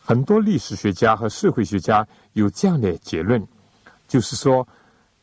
[0.00, 3.44] 很多历史学家和社会学家有这样的结论，
[4.06, 4.68] 就是说，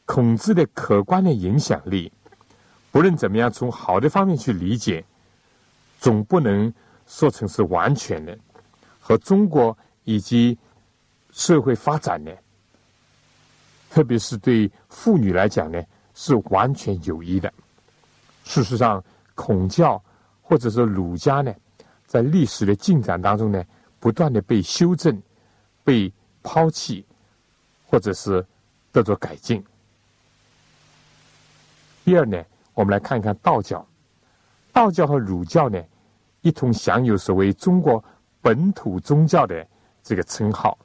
[0.06, 2.12] 孔子的可观的影响力，
[2.92, 5.04] 不论怎么样，从好的方面去理解，
[6.00, 6.74] 总不能。
[7.10, 8.38] 说成是完全的，
[9.00, 10.58] 和中国以及
[11.32, 12.30] 社会发展呢，
[13.90, 15.82] 特别是对妇女来讲呢，
[16.14, 17.50] 是完全有益的。
[18.44, 19.02] 事实上，
[19.36, 20.04] 孔教
[20.42, 21.56] 或者说儒家呢，
[22.06, 23.64] 在历史的进展当中呢，
[24.02, 25.18] 不断的被修正、
[25.86, 26.12] 被
[26.44, 27.06] 抛弃，
[27.86, 28.46] 或者是
[28.92, 29.64] 得到改进。
[32.04, 32.44] 第二呢，
[32.78, 33.84] 我们来看一看道教，
[34.72, 35.84] 道教和儒教呢。
[36.42, 38.02] 一同享有所谓中国
[38.40, 39.68] 本土宗教的
[40.04, 40.78] 这个称号，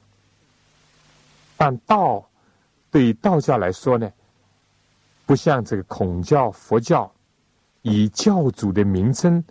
[1.55, 2.27] 但道
[2.89, 4.11] 对道教来说呢，
[5.27, 7.09] 不像这个孔教、佛教
[7.83, 9.41] 以教主的名称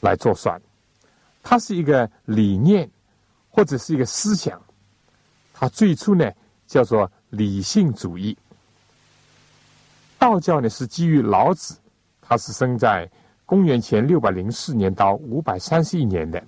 [0.00, 0.60] 来做算，
[1.42, 2.90] 它是一个理念
[3.48, 4.60] 或者是一个思想，
[5.54, 6.30] 它最初呢
[6.66, 8.36] 叫做理性主义。
[10.22, 11.76] 道教呢是基于老子，
[12.20, 13.10] 他是生在。
[13.44, 16.42] 公元前六百零四年到五百三十一年的，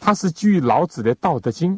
[0.00, 1.74] 他是基于老子的《道德经》，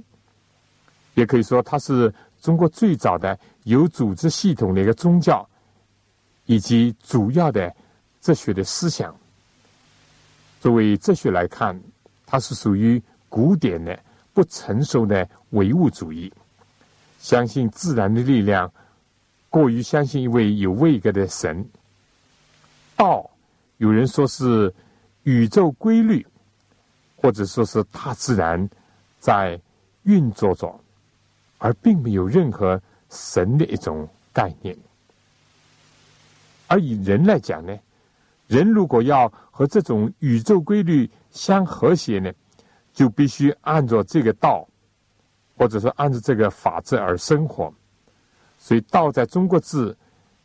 [1.15, 5.49] 也可以说它是中国最早的有组织系统的一个宗教，
[6.47, 7.73] 以及主要的
[8.21, 9.15] 哲学的思想。
[10.59, 11.79] 作为哲学来看，
[12.27, 13.97] 它是属于古典的、
[14.33, 16.33] 不成熟的唯物主义，
[17.21, 18.69] 相信自然的力量，
[19.53, 21.65] 过于相信一位有位格的神。
[22.97, 23.29] 道。
[23.79, 24.73] 有人说是
[25.25, 26.25] 宇宙规律，
[27.17, 28.71] 或者说是大自然
[29.19, 29.61] 在
[30.05, 30.81] 运作着，
[31.59, 34.77] 而并没有任何神的一种概念。
[36.69, 37.77] 而以人来讲呢，
[38.47, 42.33] 人如果要和这种宇宙规律相和谐呢，
[42.93, 44.65] 就必须按照这个道，
[45.57, 47.75] 或者说按照这个法则而生活。
[48.63, 49.97] 所以，道在中国字，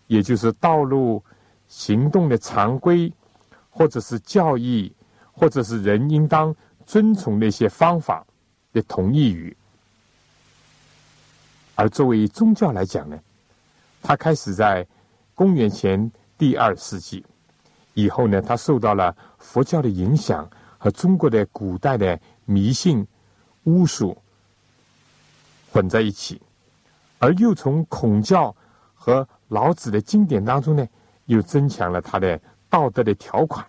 [0.08, 1.24] 也就是道路
[1.68, 3.14] 行动的常规。
[3.70, 4.92] 或者是教义，
[5.32, 8.26] 或者是人应当遵从那些方法
[8.74, 9.56] 的同义语。
[11.76, 13.20] 而作为宗教来讲呢，
[14.02, 14.84] 它开始在
[15.36, 17.24] 公元前第二世纪
[17.94, 20.50] 以后呢，它受到了佛教的影响
[20.80, 23.06] 和中国的古代的迷信
[23.66, 24.18] 巫术
[25.72, 26.42] 混在一起，
[27.20, 28.56] 而又从孔教
[28.94, 30.88] 和老子的经典当中呢，
[31.26, 32.40] 又增强了他的。
[32.70, 33.66] 道德的条款，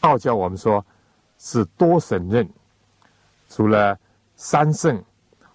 [0.00, 0.84] 道教我们说
[1.38, 2.46] 是多神论，
[3.48, 3.96] 除了
[4.34, 5.00] 三圣，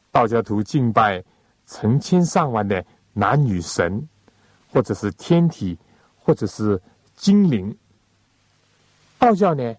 [0.09, 1.21] 道教徒敬拜
[1.67, 4.07] 成千上万的男女神，
[4.71, 5.77] 或者是天体，
[6.17, 6.81] 或者是
[7.17, 7.77] 精灵。
[9.19, 9.75] 道教呢，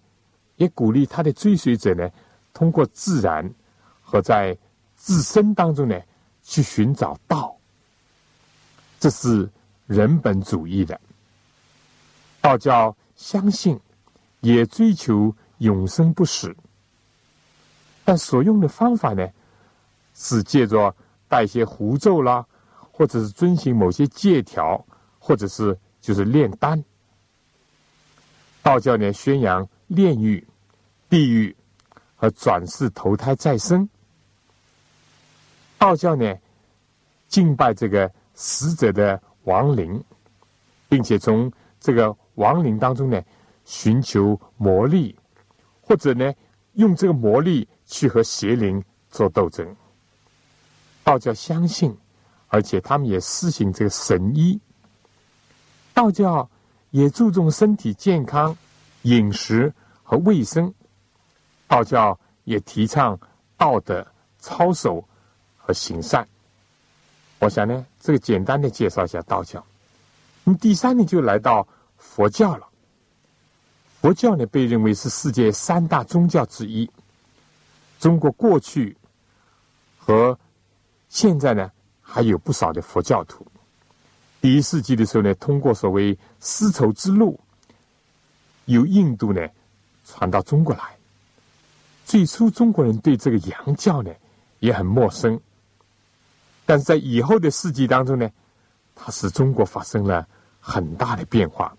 [0.57, 2.07] 也鼓励他的追随者呢，
[2.53, 3.51] 通过自然
[4.03, 4.55] 和在
[4.95, 5.99] 自身当中呢，
[6.47, 7.53] 去寻找道。
[8.99, 9.47] 这是
[9.85, 10.99] 人本主义的。
[12.39, 13.77] 道教相信，
[14.39, 16.55] 也追求永生不死，
[18.05, 19.27] 但所用的方法呢，
[20.15, 20.95] 是借着
[21.27, 22.45] 带些符咒啦，
[22.91, 24.83] 或者是遵循某些戒条，
[25.19, 26.81] 或者是就是炼丹。
[28.63, 30.47] 道教呢，宣扬炼狱、
[31.09, 31.53] 地狱
[32.15, 33.87] 和转世投胎再生。
[35.77, 36.35] 道教呢，
[37.27, 40.03] 敬拜这个死者的亡灵，
[40.89, 43.21] 并且从这个亡灵当中呢，
[43.65, 45.15] 寻求魔力，
[45.81, 46.33] 或者呢，
[46.73, 49.75] 用这个魔力去和邪灵做斗争。
[51.03, 51.95] 道教相信，
[52.47, 54.59] 而且他们也施行这个神医。
[55.93, 56.49] 道教。
[56.91, 58.57] 也注重身体健康、
[59.01, 59.71] 饮食
[60.03, 60.73] 和卫生。
[61.67, 63.19] 道教也提倡
[63.57, 64.07] 道德
[64.39, 65.05] 操守
[65.67, 66.25] 和行善。
[67.39, 69.61] 我想呢，这个简单的介绍一下道教。
[70.45, 72.65] 那么第三呢，就来到佛教了。
[73.99, 76.89] 佛教呢，被认为是世界三大宗教之一。
[77.99, 78.95] 中国过去
[79.97, 80.39] 和
[81.09, 81.69] 现在呢，
[82.01, 83.45] 还有不少的佛教徒。
[84.39, 87.37] 第一世纪的时候呢，通过所谓丝绸之路，
[88.65, 89.45] 由印度呢
[90.05, 90.95] 传到中国来。
[92.05, 94.09] 最初中国人对这个洋教呢
[94.59, 95.37] 也很陌生，
[96.67, 98.29] 但是在以后的世纪当中呢，
[98.93, 100.27] 它使中国发生了
[100.59, 101.75] 很大的变化。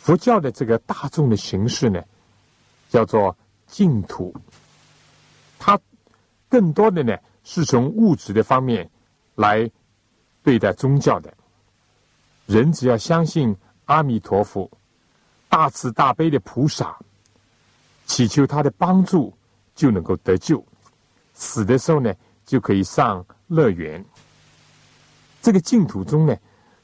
[0.00, 2.02] 佛教的这个大众的形式呢，
[2.88, 3.36] 叫做
[3.66, 4.34] 净土，
[5.58, 5.78] 它
[6.48, 8.88] 更多的呢是从物质的方面
[9.34, 9.70] 来。
[10.40, 11.34] 对待宗教的
[12.46, 13.54] 人，只要相信
[13.84, 14.70] 阿弥陀佛、
[15.46, 16.96] 大慈大悲的菩萨，
[18.06, 19.36] 祈求他的帮助，
[19.74, 20.64] 就能够得救。
[21.34, 22.14] 死的时候呢，
[22.46, 24.04] 就可以上乐园。
[25.42, 26.36] 这个净土中呢，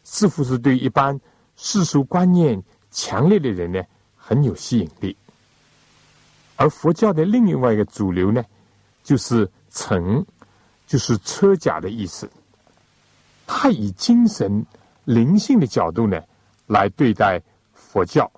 [0.03, 1.21] 似乎是对一般
[1.57, 2.61] 世俗观念
[2.91, 3.83] 强烈的人呢，
[4.17, 5.17] 很有吸引力。
[6.57, 8.45] 而佛教的另外一个主流呢，
[9.03, 10.25] 就是“乘”，
[10.87, 12.31] 就是车甲的意思。
[13.47, 14.65] 他以精神
[15.05, 16.23] 灵性的角度呢
[16.67, 17.43] 来对待
[17.75, 18.31] 佛教，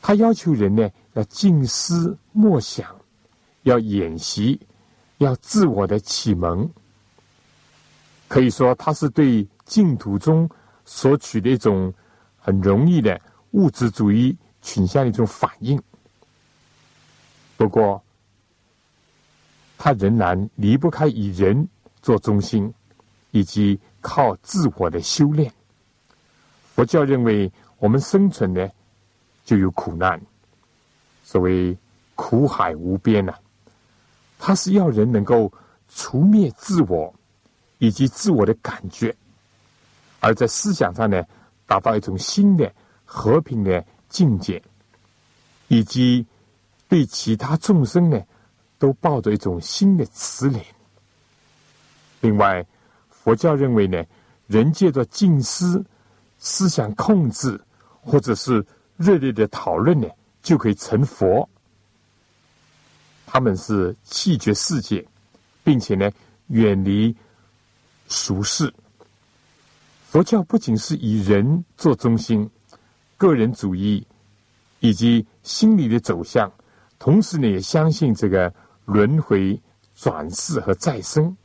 [0.00, 2.88] 他要求人呢要静思默想，
[3.64, 4.58] 要演习，
[5.24, 6.70] 要自我的启蒙。
[8.28, 10.48] 可以说，他是对净土中
[10.84, 11.92] 所取的一种
[12.38, 13.20] 很容易的
[13.52, 15.80] 物质主义倾向的一种反应。
[17.56, 18.02] 不过，
[19.76, 21.68] 他仍然离不开以人
[22.00, 22.72] 做中心。
[23.36, 25.52] 以及靠自我的修炼，
[26.72, 28.70] 佛教认为我们生存呢
[29.44, 30.22] 就有苦难，
[31.24, 31.76] 所谓
[32.14, 33.34] 苦海无边呐。
[34.38, 35.52] 它是要人能够
[35.88, 37.12] 除灭自我
[37.78, 39.14] 以及自我的感觉，
[40.20, 41.22] 而在思想上呢
[41.66, 42.72] 达到一种新的
[43.04, 44.62] 和平的境界，
[45.68, 46.24] 以及
[46.88, 48.22] 对其他众生呢
[48.78, 50.60] 都抱着一种新的慈怜。
[52.20, 52.64] 另外。
[53.24, 54.04] 佛教认为呢，
[54.48, 55.82] 人借着静思、
[56.38, 57.58] 思想控制，
[58.02, 58.62] 或者是
[58.98, 60.06] 热烈的讨论呢，
[60.42, 61.48] 就可以成佛。
[63.34, 65.04] 他们是弃绝世界，
[65.64, 66.08] 并且呢，
[66.46, 67.12] 远离
[68.06, 68.72] 俗世。
[70.08, 72.48] 佛教不仅是以人做中心，
[73.16, 74.06] 个人主义
[74.78, 76.48] 以及心理的走向，
[77.00, 78.54] 同时呢，也相信这个
[78.84, 79.60] 轮回、
[79.96, 81.36] 转世和再生。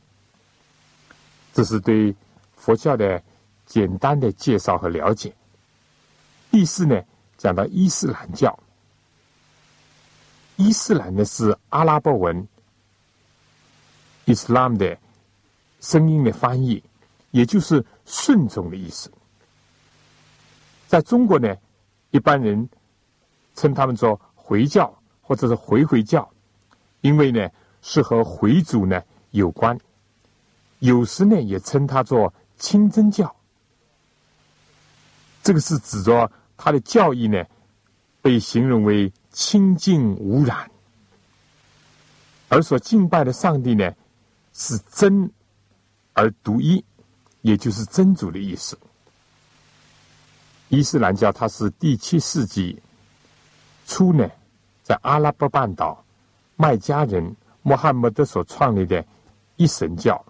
[1.52, 2.14] 这是对
[2.54, 3.20] 佛教的
[3.66, 5.34] 简单的介绍和了解。
[6.52, 7.02] 第四呢，
[7.36, 8.56] 讲到伊斯兰教。
[10.60, 12.46] 伊斯兰呢是阿拉伯文
[14.26, 14.98] “Islam” 的
[15.80, 16.82] 声音的翻译，
[17.30, 19.10] 也就是顺从的意思。
[20.86, 21.56] 在中国呢，
[22.10, 22.68] 一般人
[23.54, 26.30] 称他们做回教或者是回回教，
[27.00, 27.48] 因为呢
[27.80, 29.78] 是和回族呢有关。
[30.80, 33.34] 有时呢，也称它做清真教。
[35.42, 37.42] 这个是指着它的教义呢，
[38.20, 40.70] 被形容为清净无染，
[42.48, 43.92] 而所敬拜的上帝呢，
[44.52, 45.30] 是真
[46.14, 46.84] 而独一，
[47.42, 48.78] 也就是真主的意思。
[50.68, 52.80] 伊斯兰教它是第七世纪
[53.86, 54.28] 初呢，
[54.82, 56.04] 在阿拉伯半岛
[56.56, 59.04] 麦加人穆罕默德所创立的
[59.56, 60.24] 一神教。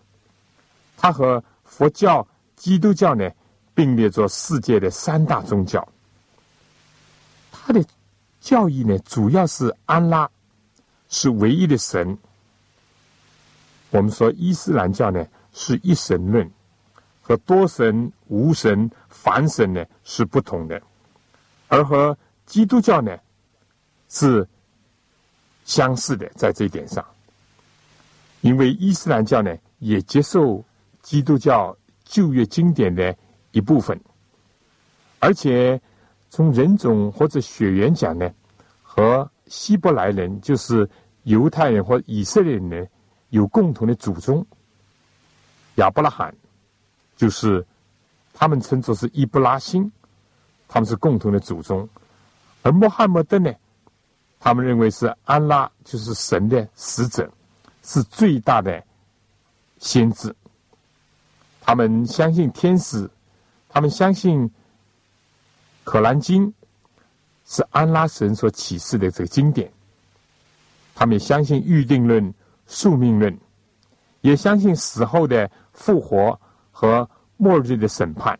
[0.96, 2.26] 它和佛教
[2.56, 3.30] 基督教呢
[3.74, 5.86] 并列作世界的三大宗教。
[7.50, 7.84] 它的
[8.40, 10.28] 教义呢，主要是安拉
[11.08, 12.16] 是唯一的神。
[13.90, 16.48] 我们说伊斯兰教呢是一神论，
[17.20, 20.80] 和多神、无神、凡神呢是不同的，
[21.68, 22.16] 而和
[22.46, 23.18] 基督教呢
[24.08, 24.48] 是
[25.64, 27.04] 相似的，在这一点上，
[28.40, 30.64] 因为伊斯兰教呢也接受
[31.02, 33.16] 基督教旧约经典的
[33.50, 34.00] 一部分，
[35.18, 35.80] 而且
[36.30, 38.32] 从人种或者血缘讲呢，
[38.82, 40.88] 和希伯来人就是
[41.24, 42.86] 犹太人或以色列人呢。
[43.30, 44.44] 有共同的祖宗，
[45.76, 46.34] 亚伯拉罕
[47.16, 47.64] 就是
[48.34, 49.88] 他们称作是伊布拉辛，
[50.66, 51.88] 他们是共同的祖宗。
[52.62, 53.52] 而穆罕默德呢，
[54.40, 57.32] 他们认为是安拉就是神的使者，
[57.84, 58.82] 是最大的
[59.78, 60.34] 先知。
[61.60, 63.08] 他们相信天使，
[63.68, 64.50] 他们相信
[65.90, 66.54] 可兰经
[67.44, 69.68] 是安拉神所启示的这个经典，
[70.94, 72.32] 他们也相信预定论。
[72.68, 73.36] 宿命论，
[74.20, 78.38] 也相信死后的复活和末日的审判。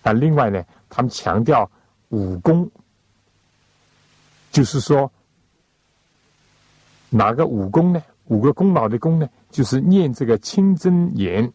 [0.00, 1.70] 但另外呢，他们强调
[2.08, 2.70] 武功，
[4.50, 5.12] 就是说，
[7.10, 8.02] 哪个武功呢？
[8.28, 9.28] 五个功劳的功呢？
[9.50, 11.52] 就是念这个清真言，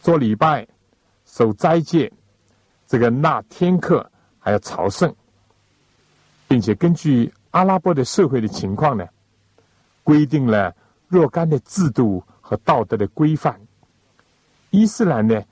[0.00, 0.64] 做礼拜，
[1.24, 2.12] 守斋戒，
[2.86, 5.14] 这个纳天克，还要朝圣，
[6.46, 9.06] 并且根据阿拉伯的社会的情况呢。
[10.04, 10.72] 规定了
[11.08, 13.60] 若干的制度和道德的规范。
[14.70, 15.42] 伊斯兰呢，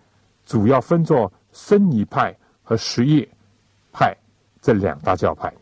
[0.47, 2.33] 主要分作孙尼派
[2.63, 3.29] 和什叶
[3.91, 4.17] 派
[4.63, 5.53] 这两大教派。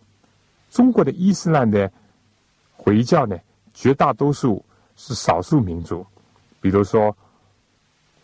[0.68, 1.91] 中国的伊斯兰的
[2.77, 3.35] 回教呢，
[3.73, 4.62] 绝大多数
[4.95, 6.07] 是少数民族，
[6.61, 7.16] 比如说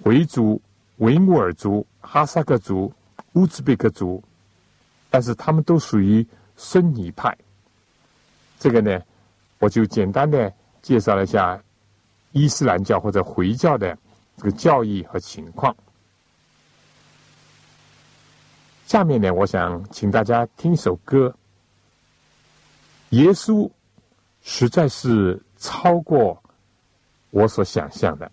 [0.05, 0.61] 回族、
[0.99, 2.93] 维吾尔族、哈萨克族、
[3.39, 4.21] 乌兹别克族，
[5.09, 6.27] 但是他们都属于
[6.57, 7.37] 孙尼派。
[8.59, 9.01] 这个呢，
[9.61, 10.53] 我就简单的。
[10.81, 11.61] 介绍了一下
[12.33, 13.99] 伊斯兰教或者回教的
[14.37, 15.77] 这个教义和情况。
[18.87, 21.35] 下面呢，我想请大家听一首歌。
[23.11, 23.69] 耶稣
[24.41, 26.41] 实在是超过
[27.31, 28.31] 我所想象的。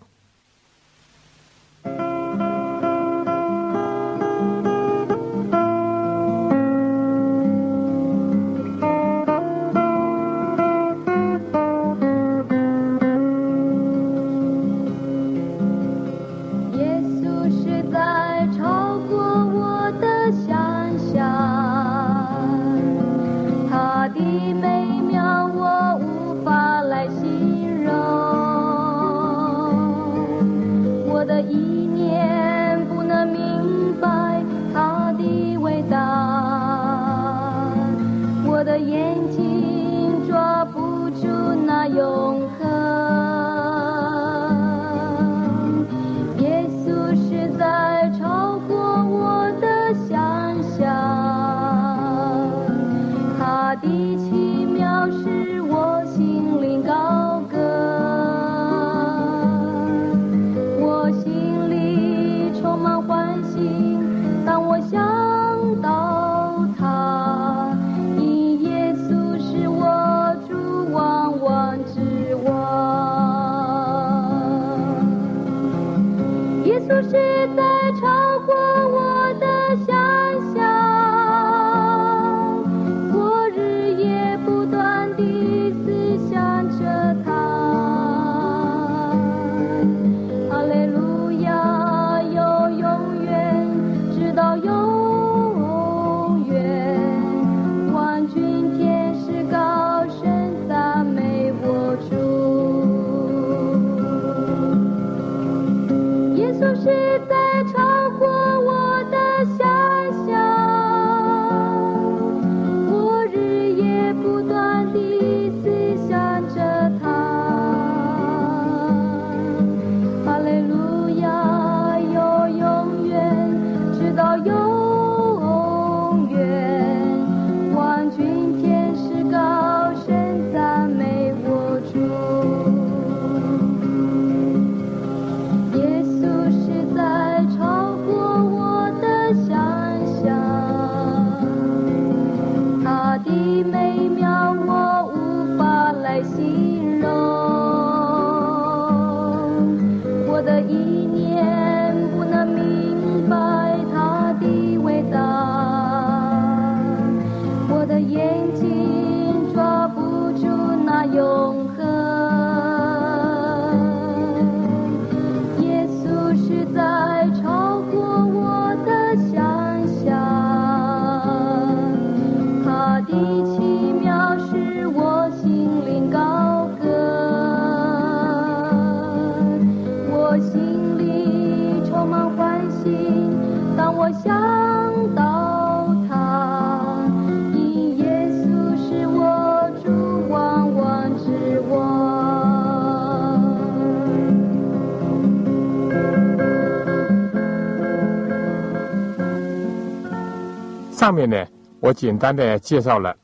[201.05, 201.45] 上面呢，
[201.81, 203.15] 我简单的介绍了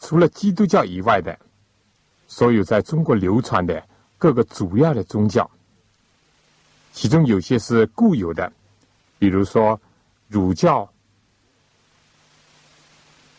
[0.00, 1.38] 除了基督教以外的
[2.26, 5.50] 所有在中国流传的各个主要的宗教，
[6.90, 8.50] 其中有些是固有的，
[9.18, 9.78] 比如说
[10.26, 10.90] 儒教，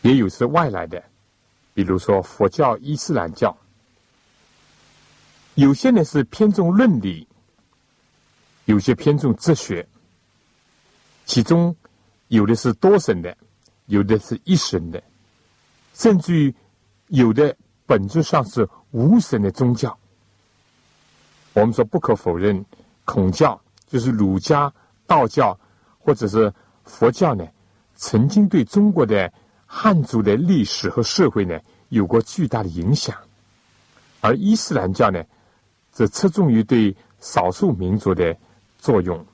[0.02, 1.02] 也有是外来的，
[1.74, 3.58] 比如说佛教、伊斯兰教。
[5.56, 7.26] 有些呢是偏重论理，
[8.66, 9.84] 有些偏重哲学，
[11.26, 11.74] 其中
[12.28, 13.36] 有的是多神的。
[13.90, 15.02] 有的是一神的，
[15.94, 16.54] 甚至于
[17.08, 19.98] 有的本质上是无神的宗教。
[21.54, 22.64] 我们说不可否认，
[23.04, 24.72] 孔教就是儒家、
[25.08, 25.58] 道教
[25.98, 27.44] 或者是佛教呢，
[27.96, 29.32] 曾经对中国的
[29.66, 33.16] 汉族的历史和社会呢有过巨大的影响。
[34.20, 35.20] 而伊斯兰教呢，
[35.90, 38.36] 则侧重于对少数民族的
[38.78, 39.26] 作用。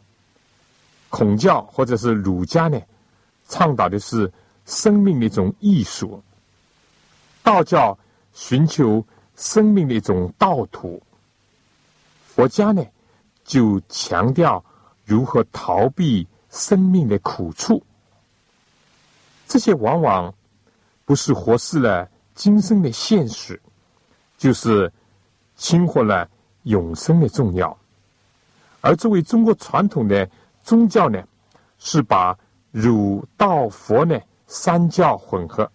[1.10, 2.80] 孔教或者是儒家呢，
[3.48, 4.32] 倡导的是。
[4.66, 6.22] 生命的一种艺术，
[7.42, 7.96] 道教
[8.34, 9.02] 寻求
[9.36, 11.00] 生命的一种道途，
[12.26, 12.84] 佛家呢
[13.44, 14.62] 就强调
[15.04, 17.82] 如何逃避生命的苦处。
[19.46, 20.34] 这些往往
[21.04, 23.62] 不是活视了今生的现实，
[24.36, 24.92] 就是
[25.54, 26.28] 轻忽了
[26.64, 27.78] 永生的重要。
[28.80, 30.28] 而作为中国传统的
[30.64, 31.22] 宗教呢，
[31.78, 32.36] 是把
[32.72, 34.20] 儒道佛呢。
[34.46, 35.70] 三教混合，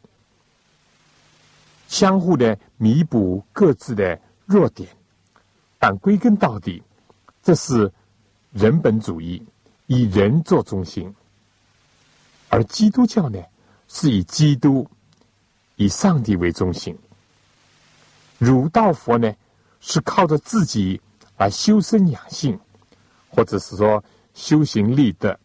[1.90, 4.88] 相互的弥补各自的弱点，
[5.78, 6.82] 但归根到底，
[7.44, 7.92] 这是
[8.52, 9.46] 人本主义，
[9.88, 11.14] 以人做中心。
[12.48, 13.44] 而基督教呢，
[13.90, 14.90] 是以基督、
[15.76, 16.98] 以上帝为中心。
[18.38, 19.34] 儒道佛呢，
[19.82, 21.00] 是靠着自己
[21.38, 22.58] 来修身养性，
[23.30, 24.02] 或者是说
[24.34, 25.38] 修行立德，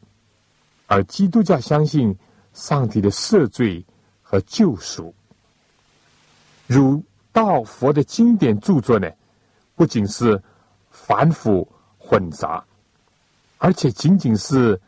[0.86, 2.16] 而基督教相信。
[2.56, 3.84] 上帝的赦罪
[4.22, 5.14] 和救赎，
[6.66, 9.10] 儒道佛的经典著作呢，
[9.74, 10.42] 不仅是
[10.90, 12.64] 繁复混杂，
[13.58, 14.80] 而且仅仅是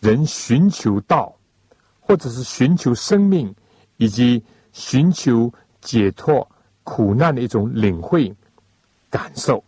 [0.00, 1.36] 人寻求道，
[2.00, 3.54] 或者是寻求生命
[3.98, 4.42] 以及
[4.72, 5.52] 寻求
[5.82, 6.50] 解脱
[6.82, 8.34] 苦难的一种领会
[9.10, 9.62] 感受。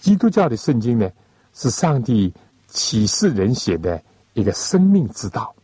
[0.00, 1.08] 基督教的圣经呢，
[1.52, 2.34] 是上帝
[2.66, 4.02] 启示人写的。
[4.34, 5.54] 一个生命之道，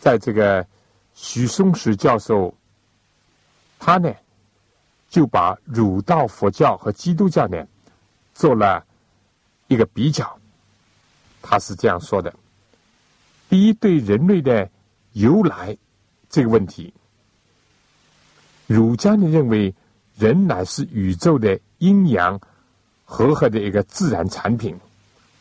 [0.00, 0.66] 在这个
[1.14, 2.52] 许嵩石教授，
[3.78, 4.12] 他呢
[5.08, 7.64] 就把儒道佛教和基督教呢
[8.34, 8.84] 做了
[9.68, 10.38] 一个比较。
[11.42, 12.34] 他是这样说的：
[13.50, 14.68] 第一，对人类的
[15.12, 15.76] 由来
[16.30, 16.92] 这个问题，
[18.66, 19.74] 儒家呢认为
[20.16, 22.40] 人乃是宇宙的阴阳
[23.04, 24.74] 和合的一个自然产品，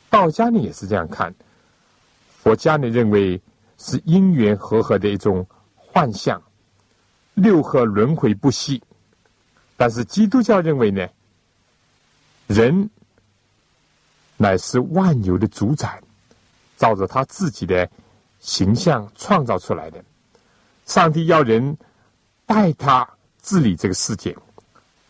[0.09, 1.33] 道家呢也是这样看。
[2.43, 3.41] 佛家呢认为
[3.77, 6.43] 是因缘和合的一种幻象，
[7.35, 8.83] 六合轮回不息。
[9.77, 11.07] 但是基督教认为呢，
[12.47, 12.89] 人
[14.35, 16.01] 乃是万有的主宰，
[16.75, 17.89] 照着他自己的
[18.41, 20.03] 形象创造出来的。
[20.85, 21.77] 上帝要人
[22.45, 23.09] 代他
[23.41, 24.35] 治理这个世界。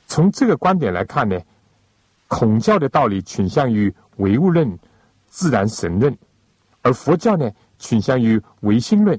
[0.05, 1.39] 从这个观点来看呢，
[2.27, 4.77] 孔教的道理倾向于唯物论、
[5.31, 6.15] 自然神论。
[6.83, 9.17] 而佛教呢，倾向于唯心论；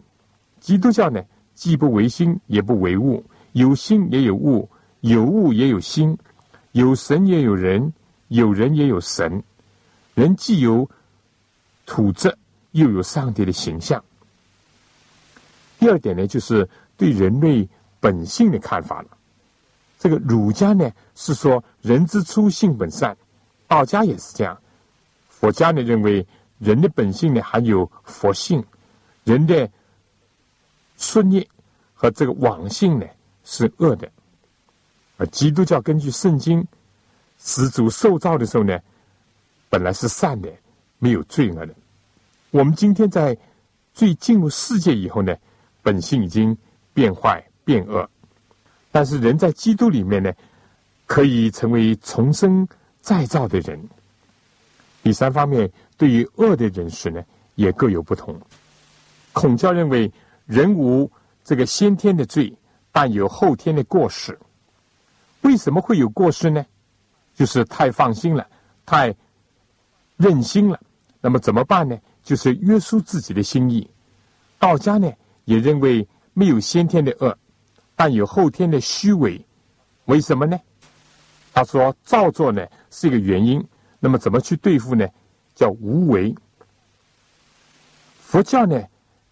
[0.60, 4.68] 基督教呢，既不唯心，也不唯物，有心也有物，
[5.00, 6.16] 有物也有心，
[6.72, 7.90] 有神也有人，
[8.28, 9.42] 有人也有神。
[10.14, 10.86] 人既有
[11.86, 12.36] 土质，
[12.72, 14.04] 又有上帝的形象。
[15.78, 17.66] 第二点呢，就是对人类
[17.98, 19.08] 本性的看法了。
[19.98, 23.16] 这个儒家呢是说人之初性本善，
[23.66, 24.54] 道家也是这样，
[25.30, 26.26] 佛家呢认为。
[26.64, 28.58] 人的本性呢，含有佛性；
[29.24, 29.70] 人的
[30.96, 31.46] 宿孽
[31.92, 33.06] 和这个网性呢，
[33.44, 34.10] 是恶的。
[35.18, 36.66] 而基督教根据圣经，
[37.38, 38.78] 始祖受造的时候呢，
[39.68, 40.50] 本来是善的，
[40.98, 41.74] 没有罪恶的。
[42.50, 43.36] 我们今天在
[43.92, 45.36] 最进入世界以后呢，
[45.82, 46.56] 本性已经
[46.94, 48.08] 变坏变恶。
[48.90, 50.32] 但是人在基督里面呢，
[51.04, 52.66] 可以成为重生
[53.02, 53.78] 再造的人。
[55.02, 55.70] 第三方面。
[55.96, 57.22] 对于恶的认识呢，
[57.54, 58.40] 也各有不同。
[59.32, 60.12] 孔教认为
[60.46, 61.10] 人无
[61.42, 62.52] 这个先天的罪，
[62.92, 64.38] 但有后天的过失。
[65.42, 66.64] 为什么会有过失呢？
[67.34, 68.46] 就是太放心了，
[68.86, 69.14] 太
[70.16, 70.80] 任性了。
[71.20, 71.98] 那么怎么办呢？
[72.22, 73.86] 就是约束自己的心意；
[74.58, 75.12] 道家呢，
[75.44, 77.36] 也认为没有先天的恶，
[77.94, 79.44] 但有后天的虚伪。
[80.06, 80.58] 为什么呢？
[81.52, 83.64] 他说造作呢是一个原因，
[84.00, 85.06] 那么怎么去对付呢？
[85.54, 86.34] 叫无为。
[88.18, 88.82] 佛教呢，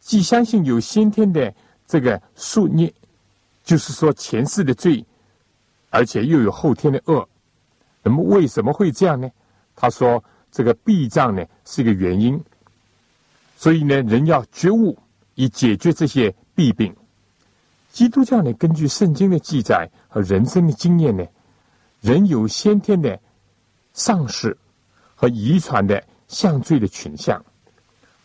[0.01, 1.53] 既相信有先天的
[1.87, 2.93] 这个宿孽，
[3.65, 5.05] 就是说前世的罪，
[5.91, 7.29] 而且又有后天的恶。
[8.03, 9.31] 那么为什么会这样呢？
[9.75, 12.41] 他说这个避障呢是一个原因。
[13.57, 14.99] 所以呢，人要觉悟，
[15.35, 16.95] 以解决这些弊病。
[17.93, 21.25] 基督教呢，根据圣经的记载和人生的经验呢，
[22.01, 23.21] 人有先天的
[23.93, 24.57] 丧失
[25.15, 26.03] 和遗传的
[26.33, 27.45] 向罪的倾向，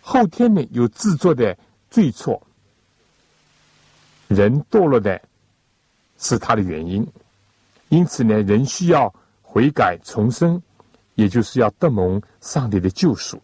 [0.01, 1.55] 后天呢有制作的
[1.91, 2.41] 罪错。
[4.29, 5.21] 人堕落的
[6.17, 7.05] 是他的原因，
[7.89, 10.61] 因此呢，人需要悔改重生，
[11.15, 13.41] 也就是要得蒙上帝的救赎。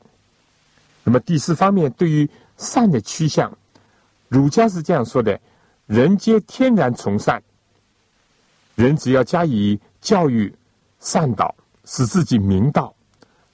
[1.04, 3.56] 那么第四方面，对于善的趋向，
[4.30, 5.40] 儒家是这样说的：
[5.86, 7.44] 人皆天然从善，
[8.76, 10.54] 人只要加以教育、
[11.00, 11.54] 善导，
[11.84, 12.96] 使自己明道，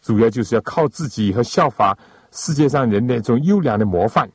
[0.02, 1.97] 主要就是要靠自己和效法
[2.32, 4.30] 世界上人的一种优良的模范。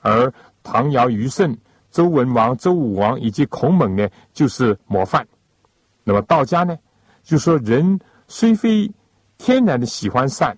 [0.00, 1.56] 而唐尧、虞舜、
[1.90, 5.26] 周文王、周武王以及孔孟呢，就是模范。
[6.04, 6.76] 那么道家呢，
[7.22, 7.98] 就说人
[8.28, 8.90] 虽非
[9.38, 10.56] 天然的喜欢善。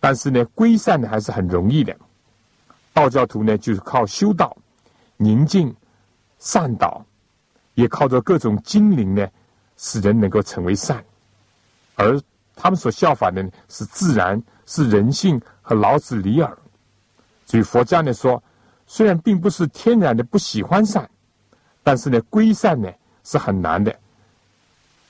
[0.00, 1.96] 但是呢，归善呢还是很容易的。
[2.92, 4.54] 道教徒呢，就是靠修道、
[5.16, 5.74] 宁静、
[6.38, 7.02] 善导，
[7.72, 9.26] 也靠着各种精灵呢，
[9.78, 11.02] 使人能够成为善。
[11.94, 12.20] 而
[12.54, 16.58] 他们所效法的呢，是自然、是人性和老子李耳。
[17.46, 18.42] 所以佛家呢说，
[18.86, 21.08] 虽然并不是天然的不喜欢善，
[21.82, 22.90] 但是呢，归善呢
[23.22, 23.94] 是很难的。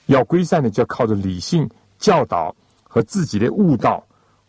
[0.06, 1.68] 要归善呢，就要靠着理性
[1.98, 4.04] 教导和自己的悟道。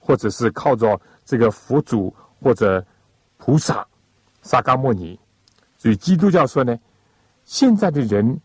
[0.07, 2.85] 或者是靠着这个佛祖或者
[3.37, 3.83] 菩萨
[4.43, 5.19] 萨迦摩尼，
[5.79, 6.77] 所以基督教说呢，
[7.43, 8.39] 现在的人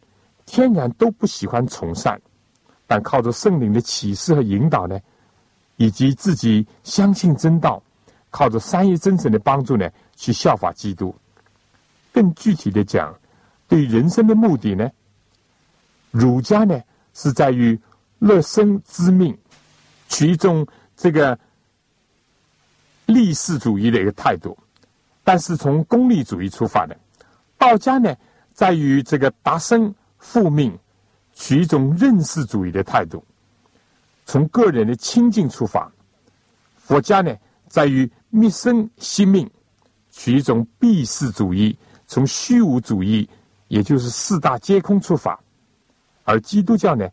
[0.47, 2.19] 天然都不喜欢从善，
[2.91, 4.99] 但靠着圣灵的启示和引导呢，
[5.77, 7.81] 以及自己相信真道，
[8.31, 11.15] 靠着三一真神的帮助呢，去效法基督。
[12.11, 13.15] 更具体的讲，
[13.69, 14.91] 对人生的目的呢，
[16.11, 16.83] 儒家呢
[17.15, 17.79] 是在于
[18.19, 19.39] 乐生知命，
[20.09, 20.67] 取一种
[20.97, 21.39] 这个。
[23.07, 24.57] 利世主义的一个态度，
[25.25, 26.95] 但是从功利主义出发的；
[27.59, 28.15] 道家呢，
[28.53, 30.79] 在于这个达生复命，
[31.41, 33.25] 取一种认识主义的态度，
[34.27, 35.91] 从个人的清净出发；
[36.77, 37.35] 佛家呢，
[37.67, 39.51] 在于灭生息命，
[40.11, 41.75] 取一种避世主义，
[42.07, 43.27] 从虚无主义，
[43.69, 45.35] 也就是四大皆空出发；
[46.25, 47.09] 而基督教呢，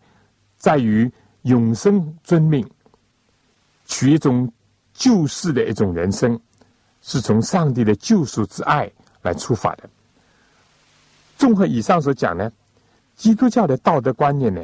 [0.58, 1.10] 在于
[1.44, 2.70] 永生尊命，
[3.86, 4.52] 取一种。
[5.00, 6.40] 救世的一种人生，
[7.04, 9.88] 是从上帝的救赎之爱来出发的。
[11.38, 12.52] 综合以上所讲呢，
[13.18, 14.64] 基督教的道德观念呢，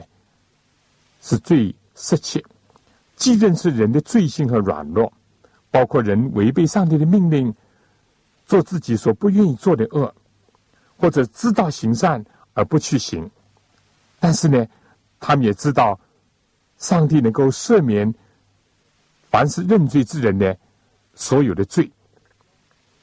[1.22, 2.42] 是最实切，
[3.16, 5.12] 既认识人的罪性和软弱，
[5.72, 7.54] 包括人违背上帝的命令，
[8.46, 10.14] 做自己所不愿意做的恶，
[10.98, 12.24] 或者知道行善
[12.54, 13.30] 而不去行。
[14.20, 14.66] 但是呢，
[15.20, 16.00] 他们也知道，
[16.78, 18.14] 上帝能够赦免。
[19.32, 20.56] 凡是认罪之人呢，
[21.16, 21.92] 所有的罪，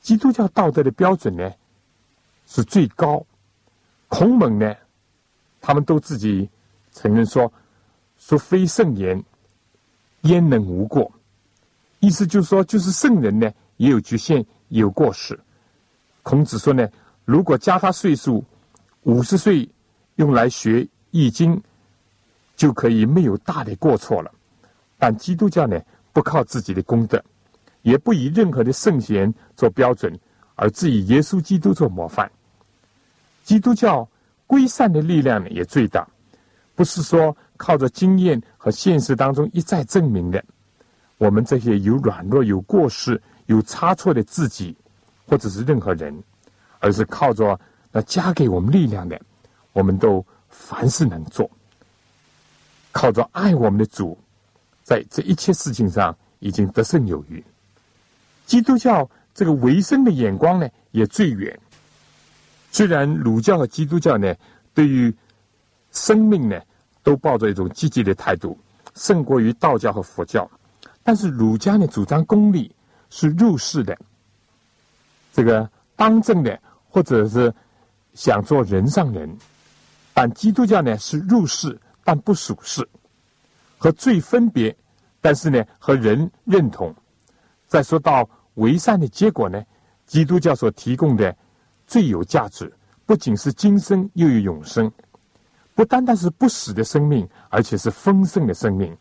[0.01, 1.53] 基督教道德的标准呢
[2.46, 3.26] 是最高。
[4.07, 4.74] 孔猛呢，
[5.61, 6.48] 他们都自己
[6.92, 7.52] 承认说，
[8.18, 9.22] 说非圣言，
[10.22, 11.11] 焉能无过？
[12.00, 15.38] 意思就是说，就是圣人呢也有局限，有过失。
[16.22, 16.88] 孔子说呢，
[17.24, 18.44] 如果加他岁数
[19.02, 19.68] 五十岁，
[20.16, 21.62] 用来学易经，
[22.56, 24.30] 就可以没有大的过错了。
[24.98, 25.80] 但基督教呢？
[26.12, 27.22] 不靠自己的功德，
[27.82, 30.12] 也不以任何的圣贤做标准，
[30.56, 32.28] 而只以耶稣基督做模范。
[33.44, 34.06] 基督教
[34.51, 36.05] 归善的力量呢，也最大，
[36.74, 40.44] 不是说靠着经验和现实当中一再证明的。
[41.18, 44.76] 我们这些有软弱、有过失、有差错的自己，
[45.24, 46.12] 或者是任何人，
[46.80, 47.57] 而是靠着
[47.92, 49.20] 那加给我们力量的，
[49.72, 51.48] 我们都凡事能做，
[52.90, 54.18] 靠着爱我们的主。
[54.82, 57.44] 在这一切事情上已经得胜有余。
[58.46, 61.57] 基督教这个维生的眼光呢，也最远。
[62.71, 64.35] 虽然儒教和基督教呢，
[64.73, 65.14] 对于
[65.91, 66.61] 生命呢，
[67.03, 68.59] 都抱着一种积极的态度，
[68.95, 70.49] 胜过于道教和佛教。
[71.03, 72.75] 但是儒家呢，主张功利，
[73.09, 73.97] 是入世的，
[75.33, 76.59] 这个当政的，
[76.89, 77.53] 或者是
[78.14, 79.37] 想做人上人。
[80.14, 82.87] 但基督教呢，是入世但不属世。
[83.79, 84.77] 和罪分别，
[85.23, 86.95] 但是呢，和人认同。
[87.66, 89.62] 再说到为善的结果呢？
[90.07, 91.35] 基督教所提供的
[91.91, 92.72] 最有价值，
[93.05, 94.88] 不仅是今生，又有永生。
[95.74, 98.97] 不单单是不死的生命，而且是丰盛的生命。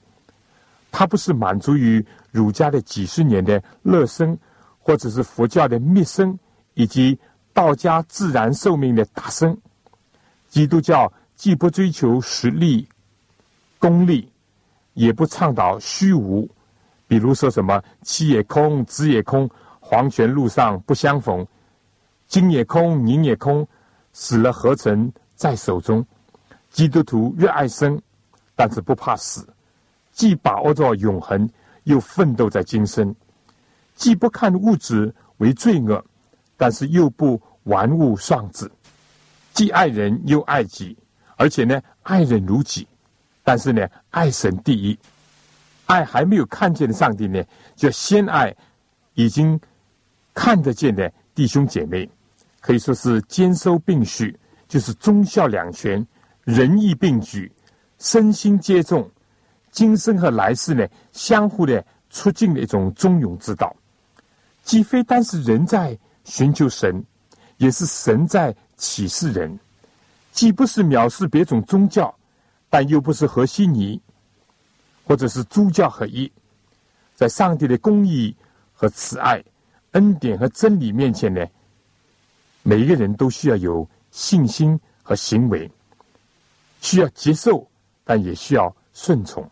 [0.91, 4.35] 它不是满足于儒家的几十年的乐生，
[4.79, 6.35] 或者是佛教的灭生，
[6.73, 7.15] 以及
[7.53, 9.55] 道家自然寿命的大生。
[10.47, 12.89] 基督教既不追求实力、
[13.77, 14.27] 功利，
[14.95, 16.49] 也不倡导虚无。
[17.07, 19.47] 比如说什么“气也空，子也空，
[19.79, 21.45] 黄泉路上不相逢
[22.29, 23.67] ”，“金也空，银也空，
[24.13, 26.05] 死了何曾在手中”。
[26.71, 27.99] 基督徒越爱生，
[28.55, 29.45] 但是不怕死，
[30.11, 31.49] 既把握着永恒，
[31.85, 33.11] 又奋斗在今生；
[33.95, 36.05] 既不看物质为罪恶，
[36.55, 38.67] 但是又不玩物丧志；
[39.51, 40.95] 既爱人又爱己，
[41.35, 42.87] 而且呢爱人如己，
[43.43, 44.97] 但是呢爱神第一。
[45.87, 47.43] 爱还没有看见的上帝呢，
[47.75, 48.55] 就先爱
[49.15, 49.59] 已经
[50.35, 52.07] 看得见的弟兄姐妹，
[52.59, 54.37] 可以说是兼收并蓄，
[54.67, 56.05] 就是忠孝两全。
[56.45, 57.51] 仁义并举，
[57.99, 59.07] 身心皆重，
[59.71, 63.75] 今生和来世呢，相互的促进的一种忠勇之道。
[64.63, 67.03] 既非单是人在寻求神，
[67.57, 69.59] 也是神在启示人。
[70.31, 72.13] 既不是藐视别种宗教，
[72.69, 74.01] 但又不是和稀泥，
[75.05, 76.31] 或者是诸教合一。
[77.13, 78.35] 在上帝的公义
[78.73, 79.43] 和慈爱、
[79.91, 81.45] 恩典和真理面前呢，
[82.63, 85.69] 每一个人都需要有信心和行为。
[86.81, 87.69] 需要接受，
[88.05, 89.45] 但也需要顺从。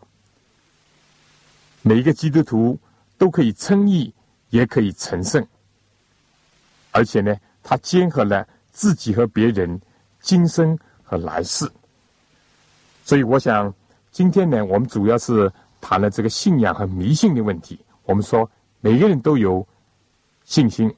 [1.82, 2.78] 每一个基督徒
[3.18, 4.12] 都可以称义，
[4.48, 5.46] 也可以成圣。
[6.90, 9.78] 而且呢，他结合了自己和别人
[10.20, 11.70] 今生和来世。
[13.04, 13.72] 所以，我想
[14.10, 15.52] 今天呢，我们主要是
[15.82, 17.78] 谈了这个信仰和迷信的问题。
[18.04, 18.50] 我们说，
[18.80, 19.66] 每个人都有
[20.44, 20.92] 信心，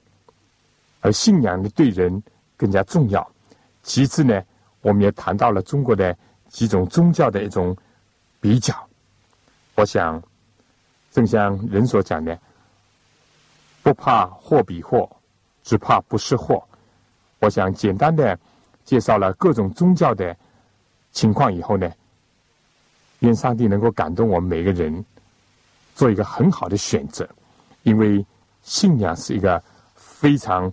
[1.01, 2.23] 而信仰呢，对人
[2.57, 3.29] 更加重要。
[3.83, 4.43] 其次呢。
[4.83, 6.17] 我们也谈到了中国的
[6.49, 7.77] 几种宗教的一种
[8.41, 8.75] 比较。
[9.75, 10.19] 我想，
[11.11, 12.39] 正像人所讲的，
[13.83, 15.07] 不怕货比货，
[15.63, 16.67] 只怕不识货。
[17.41, 18.39] 我想简单的
[18.87, 20.35] 介绍了各种宗教的
[21.13, 21.93] 情况以后呢，
[23.19, 25.05] 愿上帝能够感动我们每个人，
[25.95, 27.29] 做一个很好的选择，
[27.83, 28.25] 因为
[28.63, 29.63] 信仰是一个
[29.95, 30.73] 非常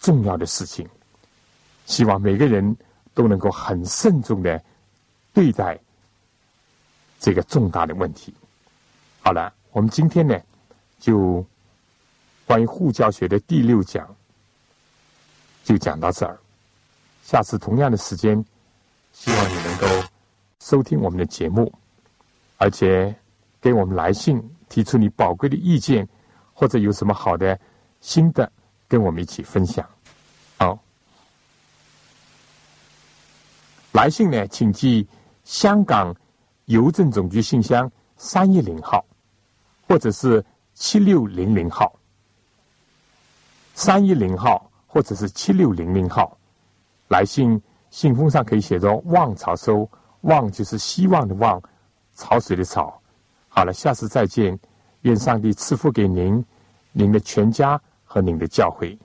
[0.00, 0.88] 重要的事情。
[1.86, 2.76] 希望每个人。
[3.12, 4.62] 都能够很慎重的
[5.34, 5.78] 对待
[7.18, 8.32] 这个重大的问题。
[9.20, 10.40] 好了，我们今天呢，
[11.00, 11.44] 就
[12.46, 14.16] 关于护教学的第六讲
[15.64, 16.38] 就讲到这儿。
[17.24, 18.42] 下次同样的时间，
[19.12, 20.08] 希望你能够
[20.60, 21.70] 收听我们的节目，
[22.58, 23.14] 而且
[23.60, 26.08] 给我们来信，提出你宝贵的意见，
[26.54, 27.58] 或者有什么好的
[28.00, 28.50] 心得，
[28.90, 29.88] 跟我们一起分享。
[30.58, 30.78] 好。
[33.92, 35.06] 来信呢，请寄
[35.44, 36.14] 香港
[36.66, 39.04] 邮政总局信箱三一零号，
[39.86, 41.92] 或者是七六零零号。
[43.74, 46.36] 三一零号或者是七六零零号，
[47.08, 47.60] 来信
[47.90, 49.88] 信封上可以写着“望潮收”，
[50.22, 51.62] 望就是希望的望，
[52.14, 53.00] 潮水的潮。
[53.48, 54.58] 好了，下次再见，
[55.02, 56.44] 愿上帝赐福给您、
[56.92, 57.80] 您的全家
[58.12, 58.98] 和您的教诲。